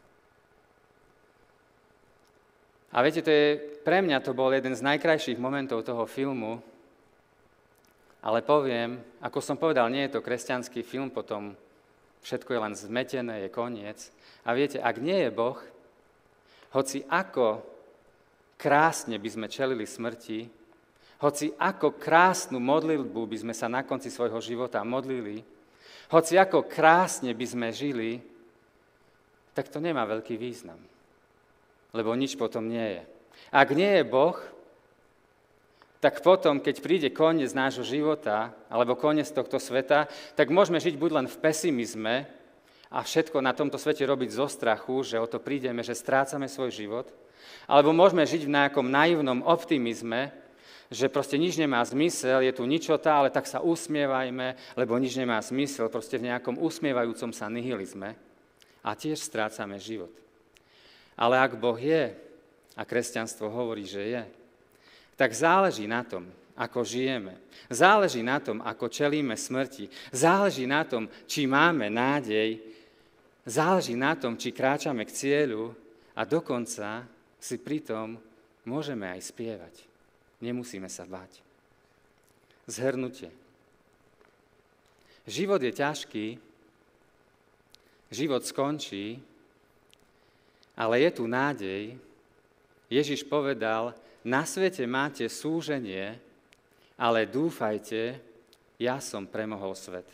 A 2.88 3.04
viete, 3.04 3.20
to 3.20 3.28
je, 3.28 3.60
pre 3.84 4.00
mňa 4.00 4.24
to 4.24 4.32
bol 4.32 4.48
jeden 4.48 4.72
z 4.72 4.80
najkrajších 4.80 5.36
momentov 5.36 5.84
toho 5.84 6.08
filmu, 6.08 6.64
ale 8.24 8.40
poviem, 8.42 8.98
ako 9.22 9.38
som 9.44 9.60
povedal, 9.60 9.92
nie 9.92 10.08
je 10.08 10.18
to 10.18 10.24
kresťanský 10.24 10.82
film, 10.82 11.12
potom 11.12 11.54
všetko 12.24 12.50
je 12.50 12.62
len 12.64 12.74
zmetené, 12.74 13.34
je 13.46 13.48
koniec. 13.52 14.10
A 14.42 14.56
viete, 14.56 14.80
ak 14.80 14.98
nie 14.98 15.28
je 15.28 15.30
Boh, 15.30 15.60
hoci 16.74 17.04
ako 17.08 17.62
krásne 18.58 19.16
by 19.16 19.28
sme 19.28 19.46
čelili 19.46 19.86
smrti, 19.86 20.48
hoci 21.18 21.50
ako 21.58 21.98
krásnu 21.98 22.62
modlitbu 22.62 23.20
by 23.26 23.36
sme 23.42 23.54
sa 23.54 23.66
na 23.66 23.82
konci 23.82 24.08
svojho 24.08 24.38
života 24.38 24.82
modlili, 24.86 25.42
hoci 26.08 26.38
ako 26.38 26.64
krásne 26.66 27.34
by 27.34 27.46
sme 27.46 27.68
žili, 27.74 28.22
tak 29.52 29.68
to 29.68 29.82
nemá 29.82 30.06
veľký 30.06 30.38
význam 30.38 30.78
lebo 31.92 32.12
nič 32.12 32.36
potom 32.36 32.68
nie 32.68 33.00
je. 33.00 33.02
Ak 33.48 33.72
nie 33.72 34.00
je 34.00 34.04
Boh, 34.04 34.36
tak 35.98 36.22
potom, 36.22 36.62
keď 36.62 36.76
príde 36.78 37.08
koniec 37.10 37.50
nášho 37.56 37.82
života, 37.82 38.54
alebo 38.70 38.94
koniec 38.94 39.26
tohto 39.34 39.58
sveta, 39.58 40.06
tak 40.38 40.52
môžeme 40.52 40.78
žiť 40.78 40.94
buď 40.94 41.10
len 41.10 41.26
v 41.26 41.40
pesimizme 41.42 42.14
a 42.88 43.04
všetko 43.04 43.44
na 43.44 43.52
tomto 43.52 43.76
svete 43.76 44.04
robiť 44.04 44.30
zo 44.32 44.48
strachu, 44.48 45.04
že 45.04 45.20
o 45.20 45.28
to 45.28 45.40
prídeme, 45.40 45.84
že 45.84 45.96
strácame 45.96 46.48
svoj 46.48 46.72
život, 46.72 47.06
alebo 47.68 47.92
môžeme 47.92 48.24
žiť 48.24 48.48
v 48.48 48.54
nejakom 48.54 48.86
naivnom 48.88 49.44
optimizme, 49.44 50.32
že 50.88 51.12
proste 51.12 51.36
nič 51.36 51.60
nemá 51.60 51.84
zmysel, 51.84 52.40
je 52.40 52.52
tu 52.56 52.64
ničota, 52.64 53.12
ale 53.12 53.28
tak 53.28 53.44
sa 53.44 53.60
usmievajme, 53.60 54.56
lebo 54.72 54.96
nič 54.96 55.20
nemá 55.20 55.36
zmysel, 55.44 55.92
proste 55.92 56.16
v 56.16 56.32
nejakom 56.32 56.56
usmievajúcom 56.56 57.28
sa 57.36 57.52
nihilizme 57.52 58.16
a 58.80 58.90
tiež 58.96 59.20
strácame 59.20 59.76
život. 59.76 60.12
Ale 61.12 61.36
ak 61.36 61.60
Boh 61.60 61.76
je, 61.76 62.16
a 62.78 62.82
kresťanstvo 62.86 63.52
hovorí, 63.52 63.84
že 63.84 64.00
je, 64.00 64.22
tak 65.18 65.34
záleží 65.34 65.84
na 65.84 66.06
tom, 66.06 66.30
ako 66.58 66.82
žijeme. 66.82 67.38
Záleží 67.70 68.22
na 68.22 68.42
tom, 68.42 68.58
ako 68.62 68.90
čelíme 68.90 69.34
smrti. 69.38 69.90
Záleží 70.10 70.66
na 70.66 70.82
tom, 70.82 71.06
či 71.26 71.46
máme 71.46 71.86
nádej. 71.86 72.67
Záleží 73.48 73.96
na 73.96 74.12
tom, 74.12 74.36
či 74.36 74.52
kráčame 74.52 75.08
k 75.08 75.14
cieľu 75.16 75.72
a 76.12 76.28
dokonca 76.28 77.08
si 77.40 77.56
pritom 77.56 78.20
môžeme 78.68 79.08
aj 79.08 79.32
spievať. 79.32 79.74
Nemusíme 80.44 80.84
sa 80.92 81.08
báť. 81.08 81.40
Zhrnutie. 82.68 83.32
Život 85.24 85.64
je 85.64 85.72
ťažký, 85.72 86.26
život 88.12 88.44
skončí, 88.44 89.16
ale 90.76 91.08
je 91.08 91.10
tu 91.16 91.24
nádej. 91.24 91.96
Ježiš 92.92 93.24
povedal, 93.24 93.96
na 94.20 94.44
svete 94.44 94.84
máte 94.84 95.24
súženie, 95.24 96.20
ale 97.00 97.24
dúfajte, 97.24 98.20
ja 98.76 99.00
som 99.00 99.24
premohol 99.24 99.72
svet. 99.72 100.04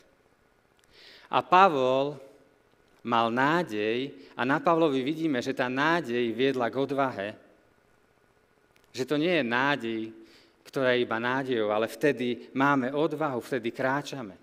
A 1.26 1.42
Pavol 1.42 2.14
mal 3.04 3.28
nádej 3.28 4.16
a 4.32 4.48
na 4.48 4.56
Pavlovi 4.56 5.04
vidíme, 5.04 5.44
že 5.44 5.52
tá 5.52 5.68
nádej 5.68 6.32
viedla 6.32 6.72
k 6.72 6.80
odvahe. 6.80 7.28
Že 8.96 9.04
to 9.04 9.16
nie 9.20 9.34
je 9.38 9.44
nádej, 9.44 10.00
ktorá 10.64 10.96
je 10.96 11.04
iba 11.04 11.20
nádejou, 11.20 11.68
ale 11.68 11.86
vtedy 11.86 12.48
máme 12.56 12.90
odvahu, 12.90 13.44
vtedy 13.44 13.68
kráčame. 13.70 14.34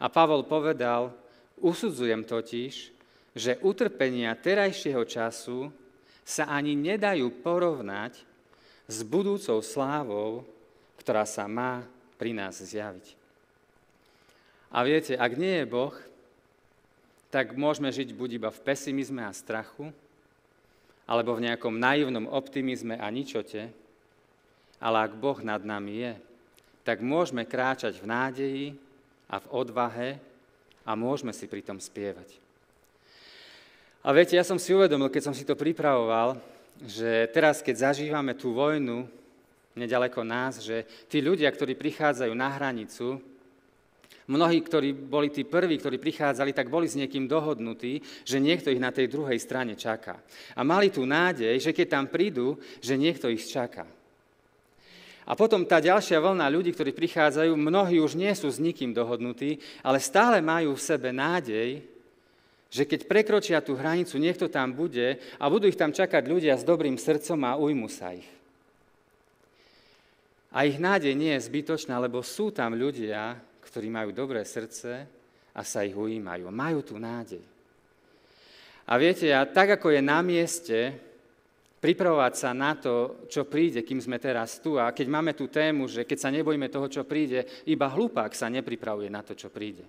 A 0.00 0.08
Pavol 0.08 0.48
povedal, 0.48 1.12
usudzujem 1.60 2.24
totiž, 2.24 2.90
že 3.36 3.60
utrpenia 3.62 4.34
terajšieho 4.34 5.04
času 5.06 5.70
sa 6.24 6.48
ani 6.50 6.74
nedajú 6.74 7.44
porovnať 7.44 8.18
s 8.88 8.98
budúcou 9.06 9.60
slávou, 9.62 10.42
ktorá 10.98 11.28
sa 11.28 11.46
má 11.46 11.84
pri 12.16 12.34
nás 12.34 12.58
zjaviť. 12.58 13.14
A 14.72 14.80
viete, 14.82 15.14
ak 15.20 15.36
nie 15.36 15.62
je 15.62 15.66
Boh, 15.68 15.92
tak 17.32 17.56
môžeme 17.56 17.88
žiť 17.88 18.12
buď 18.12 18.30
iba 18.36 18.50
v 18.52 18.60
pesimizme 18.60 19.24
a 19.24 19.32
strachu, 19.32 19.88
alebo 21.08 21.32
v 21.32 21.48
nejakom 21.48 21.72
naivnom 21.72 22.28
optimizme 22.28 23.00
a 23.00 23.08
ničote, 23.08 23.72
ale 24.76 24.96
ak 25.00 25.16
Boh 25.16 25.40
nad 25.40 25.64
nami 25.64 25.96
je, 25.96 26.12
tak 26.84 27.00
môžeme 27.00 27.48
kráčať 27.48 27.96
v 27.96 28.06
nádeji 28.06 28.66
a 29.32 29.40
v 29.40 29.46
odvahe 29.48 30.10
a 30.84 30.92
môžeme 30.92 31.32
si 31.32 31.48
pritom 31.48 31.80
spievať. 31.80 32.36
A 34.02 34.10
viete, 34.10 34.34
ja 34.34 34.44
som 34.44 34.58
si 34.58 34.74
uvedomil, 34.74 35.08
keď 35.08 35.30
som 35.30 35.34
si 35.34 35.46
to 35.46 35.54
pripravoval, 35.56 36.36
že 36.82 37.30
teraz, 37.30 37.62
keď 37.62 37.94
zažívame 37.94 38.34
tú 38.34 38.50
vojnu 38.52 39.06
nedaleko 39.78 40.26
nás, 40.26 40.60
že 40.60 40.84
tí 41.06 41.22
ľudia, 41.22 41.48
ktorí 41.48 41.78
prichádzajú 41.78 42.34
na 42.34 42.50
hranicu, 42.50 43.22
mnohí, 44.32 44.64
ktorí 44.64 44.96
boli 44.96 45.28
tí 45.28 45.44
prví, 45.44 45.76
ktorí 45.76 46.00
prichádzali, 46.00 46.56
tak 46.56 46.72
boli 46.72 46.88
s 46.88 46.96
niekým 46.96 47.28
dohodnutí, 47.28 48.00
že 48.24 48.40
niekto 48.40 48.72
ich 48.72 48.80
na 48.80 48.88
tej 48.88 49.12
druhej 49.12 49.36
strane 49.36 49.76
čaká. 49.76 50.24
A 50.56 50.64
mali 50.64 50.88
tú 50.88 51.04
nádej, 51.04 51.60
že 51.60 51.76
keď 51.76 52.00
tam 52.00 52.04
prídu, 52.08 52.56
že 52.80 52.96
niekto 52.96 53.28
ich 53.28 53.44
čaká. 53.44 53.84
A 55.22 55.38
potom 55.38 55.62
tá 55.62 55.78
ďalšia 55.78 56.18
vlna 56.18 56.50
ľudí, 56.50 56.74
ktorí 56.74 56.90
prichádzajú, 56.90 57.54
mnohí 57.54 58.02
už 58.02 58.18
nie 58.18 58.32
sú 58.34 58.50
s 58.50 58.58
nikým 58.58 58.90
dohodnutí, 58.90 59.62
ale 59.84 60.02
stále 60.02 60.42
majú 60.42 60.74
v 60.74 60.82
sebe 60.82 61.14
nádej, 61.14 61.84
že 62.72 62.88
keď 62.88 63.04
prekročia 63.04 63.60
tú 63.60 63.76
hranicu, 63.76 64.16
niekto 64.16 64.48
tam 64.48 64.72
bude 64.72 65.20
a 65.36 65.44
budú 65.46 65.68
ich 65.68 65.76
tam 65.76 65.92
čakať 65.92 66.24
ľudia 66.24 66.56
s 66.56 66.64
dobrým 66.64 66.96
srdcom 66.96 67.38
a 67.44 67.60
ujmu 67.60 67.86
sa 67.86 68.16
ich. 68.16 68.26
A 70.52 70.64
ich 70.68 70.76
nádej 70.76 71.12
nie 71.16 71.32
je 71.36 71.44
zbytočná, 71.48 71.96
lebo 72.00 72.24
sú 72.24 72.52
tam 72.52 72.76
ľudia, 72.76 73.40
ktorí 73.62 73.88
majú 73.88 74.10
dobré 74.10 74.42
srdce 74.42 75.06
a 75.54 75.60
sa 75.62 75.86
ich 75.86 75.94
ujímajú. 75.94 76.50
Majú 76.50 76.80
tú 76.82 76.94
nádej. 76.98 77.42
A 78.88 78.98
viete, 78.98 79.30
a 79.30 79.46
tak 79.46 79.78
ako 79.78 79.94
je 79.94 80.02
na 80.02 80.18
mieste 80.20 80.98
pripravovať 81.82 82.34
sa 82.38 82.50
na 82.54 82.78
to, 82.78 83.26
čo 83.26 83.42
príde, 83.42 83.82
kým 83.82 83.98
sme 83.98 84.22
teraz 84.22 84.62
tu, 84.62 84.78
a 84.78 84.94
keď 84.94 85.06
máme 85.10 85.34
tú 85.34 85.50
tému, 85.50 85.90
že 85.90 86.06
keď 86.06 86.18
sa 86.18 86.30
nebojíme 86.30 86.70
toho, 86.70 86.86
čo 86.86 87.02
príde, 87.02 87.42
iba 87.66 87.90
hlupák 87.90 88.30
sa 88.38 88.46
nepripravuje 88.46 89.10
na 89.10 89.22
to, 89.26 89.34
čo 89.34 89.50
príde. 89.50 89.82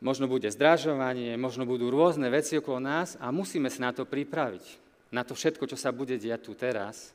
možno 0.00 0.26
bude 0.26 0.48
zdražovanie, 0.48 1.36
možno 1.36 1.68
budú 1.68 1.92
rôzne 1.92 2.26
veci 2.32 2.56
okolo 2.56 2.80
nás 2.80 3.20
a 3.20 3.28
musíme 3.28 3.68
sa 3.68 3.90
na 3.90 3.92
to 3.92 4.08
pripraviť. 4.08 4.64
Na 5.12 5.22
to 5.22 5.36
všetko, 5.36 5.68
čo 5.68 5.76
sa 5.76 5.92
bude 5.92 6.16
diať 6.16 6.40
tu 6.42 6.56
teraz. 6.56 7.12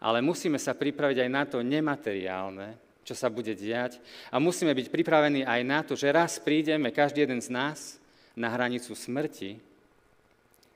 Ale 0.00 0.24
musíme 0.24 0.56
sa 0.56 0.72
pripraviť 0.72 1.28
aj 1.28 1.30
na 1.30 1.44
to 1.44 1.60
nemateriálne, 1.60 2.89
čo 3.10 3.18
sa 3.18 3.26
bude 3.26 3.58
diať. 3.58 3.98
A 4.30 4.38
musíme 4.38 4.70
byť 4.70 4.86
pripravení 4.86 5.42
aj 5.42 5.60
na 5.66 5.82
to, 5.82 5.98
že 5.98 6.14
raz 6.14 6.38
prídeme, 6.38 6.94
každý 6.94 7.26
jeden 7.26 7.42
z 7.42 7.50
nás, 7.50 7.98
na 8.38 8.46
hranicu 8.46 8.94
smrti 8.94 9.58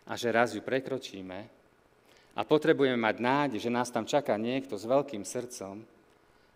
a 0.02 0.18
že 0.18 0.34
raz 0.34 0.50
ju 0.50 0.58
prekročíme 0.58 1.46
a 2.34 2.40
potrebujeme 2.42 2.98
mať 2.98 3.16
nádej, 3.22 3.58
že 3.62 3.70
nás 3.70 3.94
tam 3.94 4.02
čaká 4.02 4.34
niekto 4.34 4.74
s 4.74 4.82
veľkým 4.82 5.22
srdcom 5.22 5.78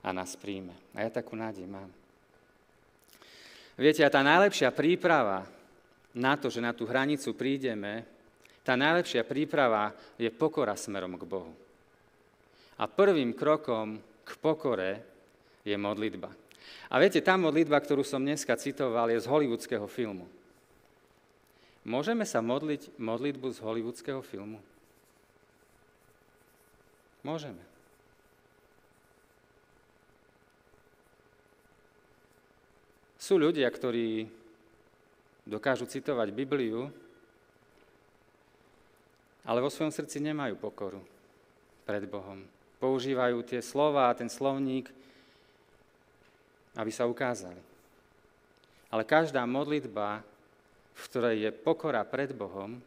a 0.03 0.09
nás 0.11 0.35
príjme. 0.35 0.75
A 0.99 1.07
ja 1.07 1.11
takú 1.15 1.39
nádej 1.39 1.71
mám. 1.71 1.87
Viete, 3.79 4.03
a 4.03 4.11
tá 4.11 4.27
najlepšia 4.27 4.75
príprava 4.75 5.47
na 6.11 6.35
to, 6.35 6.51
že 6.51 6.59
na 6.59 6.75
tú 6.75 6.91
hranicu 6.91 7.31
prídeme, 7.39 8.03
tá 8.67 8.75
najlepšia 8.75 9.23
príprava 9.23 9.95
je 10.19 10.27
pokora 10.35 10.75
smerom 10.75 11.15
k 11.15 11.23
Bohu. 11.23 11.55
A 12.83 12.91
prvým 12.91 13.31
krokom 13.31 14.03
k 14.27 14.31
pokore 14.43 15.18
je 15.69 15.77
modlitba. 15.77 16.33
A 16.89 16.97
viete, 16.97 17.21
tá 17.21 17.37
modlitba, 17.37 17.77
ktorú 17.77 18.01
som 18.01 18.25
dneska 18.25 18.57
citoval, 18.57 19.13
je 19.13 19.21
z 19.21 19.29
hollywoodského 19.29 19.85
filmu. 19.85 20.25
Môžeme 21.85 22.25
sa 22.25 22.41
modliť 22.41 22.97
modlitbu 22.97 23.49
z 23.53 23.59
hollywoodského 23.61 24.21
filmu? 24.25 24.61
Môžeme. 27.25 27.61
Sú 33.21 33.37
ľudia, 33.37 33.69
ktorí 33.69 34.25
dokážu 35.45 35.85
citovať 35.85 36.33
Bibliu, 36.33 36.89
ale 39.49 39.65
vo 39.65 39.73
svojom 39.73 39.93
srdci 39.93 40.21
nemajú 40.21 40.61
pokoru 40.61 41.01
pred 41.89 42.05
Bohom. 42.05 42.45
Používajú 42.81 43.41
tie 43.49 43.65
slova 43.65 44.13
a 44.13 44.17
ten 44.17 44.29
slovník, 44.29 44.93
aby 46.79 46.91
sa 46.95 47.11
ukázali. 47.11 47.59
Ale 48.89 49.03
každá 49.03 49.43
modlitba, 49.45 50.23
v 50.95 51.03
ktorej 51.11 51.37
je 51.43 51.51
pokora 51.51 52.07
pred 52.07 52.31
Bohom, 52.31 52.79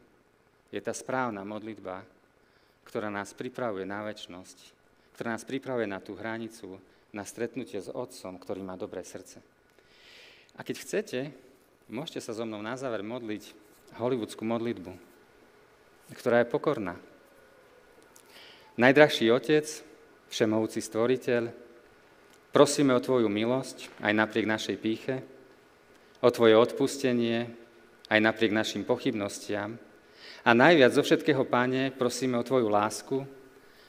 je 0.71 0.79
tá 0.79 0.95
správna 0.95 1.43
modlitba, 1.43 2.07
ktorá 2.87 3.11
nás 3.11 3.35
pripravuje 3.35 3.83
na 3.83 4.07
väčnosť, 4.07 4.57
ktorá 5.19 5.35
nás 5.35 5.43
pripravuje 5.43 5.85
na 5.85 5.99
tú 5.99 6.15
hranicu, 6.15 6.79
na 7.11 7.27
stretnutie 7.27 7.77
s 7.83 7.91
Otcom, 7.91 8.39
ktorý 8.39 8.63
má 8.63 8.79
dobré 8.79 9.03
srdce. 9.03 9.43
A 10.55 10.63
keď 10.63 10.75
chcete, 10.81 11.19
môžete 11.91 12.23
sa 12.23 12.31
so 12.31 12.47
mnou 12.47 12.63
na 12.63 12.79
záver 12.79 13.03
modliť 13.03 13.51
hollywoodskú 13.99 14.47
modlitbu, 14.47 14.95
ktorá 16.15 16.41
je 16.41 16.51
pokorná. 16.51 16.95
Najdrahší 18.79 19.27
Otec, 19.35 19.67
Všemovúci 20.31 20.79
Stvoriteľ, 20.79 21.51
prosíme 22.51 22.95
o 22.95 23.03
Tvoju 23.03 23.27
milosť 23.27 23.89
aj 24.03 24.13
napriek 24.15 24.45
našej 24.47 24.77
píche, 24.79 25.23
o 26.21 26.29
Tvoje 26.29 26.53
odpustenie 26.55 27.49
aj 28.11 28.19
napriek 28.19 28.51
našim 28.51 28.83
pochybnostiam 28.83 29.79
a 30.43 30.51
najviac 30.51 30.91
zo 30.93 31.01
všetkého, 31.01 31.47
Páne, 31.47 31.89
prosíme 31.95 32.37
o 32.37 32.45
Tvoju 32.45 32.67
lásku, 32.69 33.23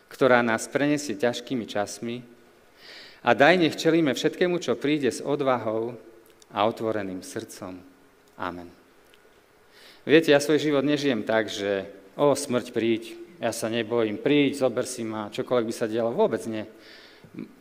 ktorá 0.08 0.40
nás 0.40 0.68
prenesie 0.68 1.18
ťažkými 1.18 1.64
časmi 1.64 2.22
a 3.24 3.32
daj 3.32 3.54
nech 3.56 3.78
čelíme 3.78 4.12
všetkému, 4.12 4.60
čo 4.60 4.76
príde 4.76 5.08
s 5.08 5.24
odvahou 5.24 5.96
a 6.52 6.58
otvoreným 6.68 7.24
srdcom. 7.24 7.80
Amen. 8.36 8.68
Viete, 10.02 10.34
ja 10.34 10.42
svoj 10.42 10.58
život 10.58 10.82
nežijem 10.82 11.22
tak, 11.22 11.46
že 11.46 11.86
o, 12.18 12.34
smrť 12.34 12.74
príď, 12.74 13.14
ja 13.38 13.54
sa 13.54 13.70
nebojím, 13.70 14.18
príď, 14.18 14.66
zober 14.66 14.82
si 14.82 15.06
ma, 15.06 15.30
čokoľvek 15.30 15.66
by 15.70 15.74
sa 15.74 15.86
dialo, 15.86 16.10
vôbec 16.10 16.42
nie. 16.50 16.66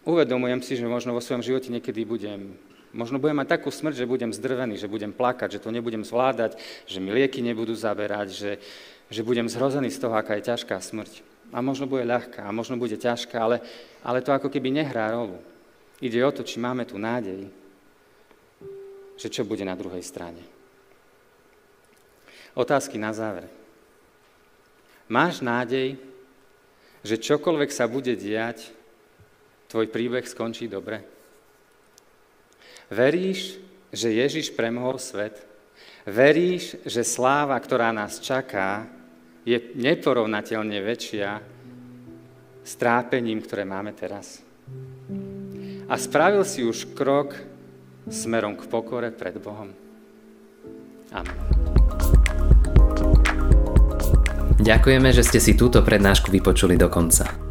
Uvedomujem 0.04 0.60
si, 0.60 0.76
že 0.76 0.84
možno 0.84 1.16
vo 1.16 1.24
svojom 1.24 1.40
živote 1.40 1.72
niekedy 1.72 2.04
budem, 2.04 2.60
možno 2.92 3.24
budem 3.24 3.40
mať 3.40 3.56
takú 3.56 3.72
smrť, 3.72 4.04
že 4.04 4.10
budem 4.10 4.36
zdrvený, 4.36 4.76
že 4.76 4.92
budem 4.92 5.16
plakať, 5.16 5.58
že 5.58 5.64
to 5.64 5.72
nebudem 5.72 6.04
zvládať, 6.04 6.60
že 6.84 7.00
mi 7.00 7.16
lieky 7.16 7.40
nebudú 7.40 7.72
zaberať, 7.72 8.28
že, 8.36 8.52
že 9.08 9.24
budem 9.24 9.48
zhrozený 9.48 9.88
z 9.88 10.02
toho, 10.04 10.12
aká 10.12 10.36
je 10.36 10.52
ťažká 10.52 10.76
smrť. 10.76 11.24
A 11.56 11.64
možno 11.64 11.88
bude 11.88 12.04
ľahká, 12.04 12.44
a 12.44 12.56
možno 12.56 12.76
bude 12.76 13.00
ťažká, 13.00 13.40
ale, 13.40 13.64
ale 14.04 14.20
to 14.20 14.36
ako 14.36 14.52
keby 14.52 14.72
nehrá 14.72 15.12
rolu. 15.16 15.40
Ide 16.04 16.20
o 16.24 16.32
to, 16.36 16.44
či 16.44 16.60
máme 16.60 16.84
tu 16.84 17.00
nádej, 17.00 17.48
že 19.16 19.28
čo 19.32 19.48
bude 19.48 19.64
na 19.64 19.78
druhej 19.78 20.04
strane. 20.04 20.44
Otázky 22.58 23.00
na 23.00 23.16
záver. 23.16 23.48
Máš 25.08 25.40
nádej, 25.40 25.96
že 27.04 27.20
čokoľvek 27.20 27.70
sa 27.72 27.88
bude 27.88 28.16
diať, 28.16 28.72
tvoj 29.72 29.88
príbeh 29.88 30.28
skončí 30.28 30.68
dobre? 30.68 31.00
Veríš, 32.92 33.56
že 33.88 34.12
Ježiš 34.12 34.52
premohol 34.52 35.00
svet? 35.00 35.40
Veríš, 36.04 36.76
že 36.84 37.08
sláva, 37.08 37.56
ktorá 37.56 37.96
nás 37.96 38.20
čaká, 38.20 38.84
je 39.48 39.58
neporovnateľne 39.80 40.76
väčšia 40.84 41.40
s 42.62 42.72
trápením, 42.76 43.40
ktoré 43.40 43.64
máme 43.64 43.96
teraz? 43.96 44.44
A 45.88 45.96
spravil 45.96 46.44
si 46.44 46.68
už 46.68 46.92
krok 46.92 47.40
smerom 48.12 48.60
k 48.60 48.68
pokore 48.68 49.10
pred 49.16 49.40
Bohom. 49.40 49.72
Amen. 51.16 51.38
Ďakujeme, 54.62 55.10
že 55.10 55.26
ste 55.26 55.42
si 55.42 55.58
túto 55.58 55.82
prednášku 55.82 56.30
vypočuli 56.30 56.78
do 56.78 56.86
konca. 56.86 57.51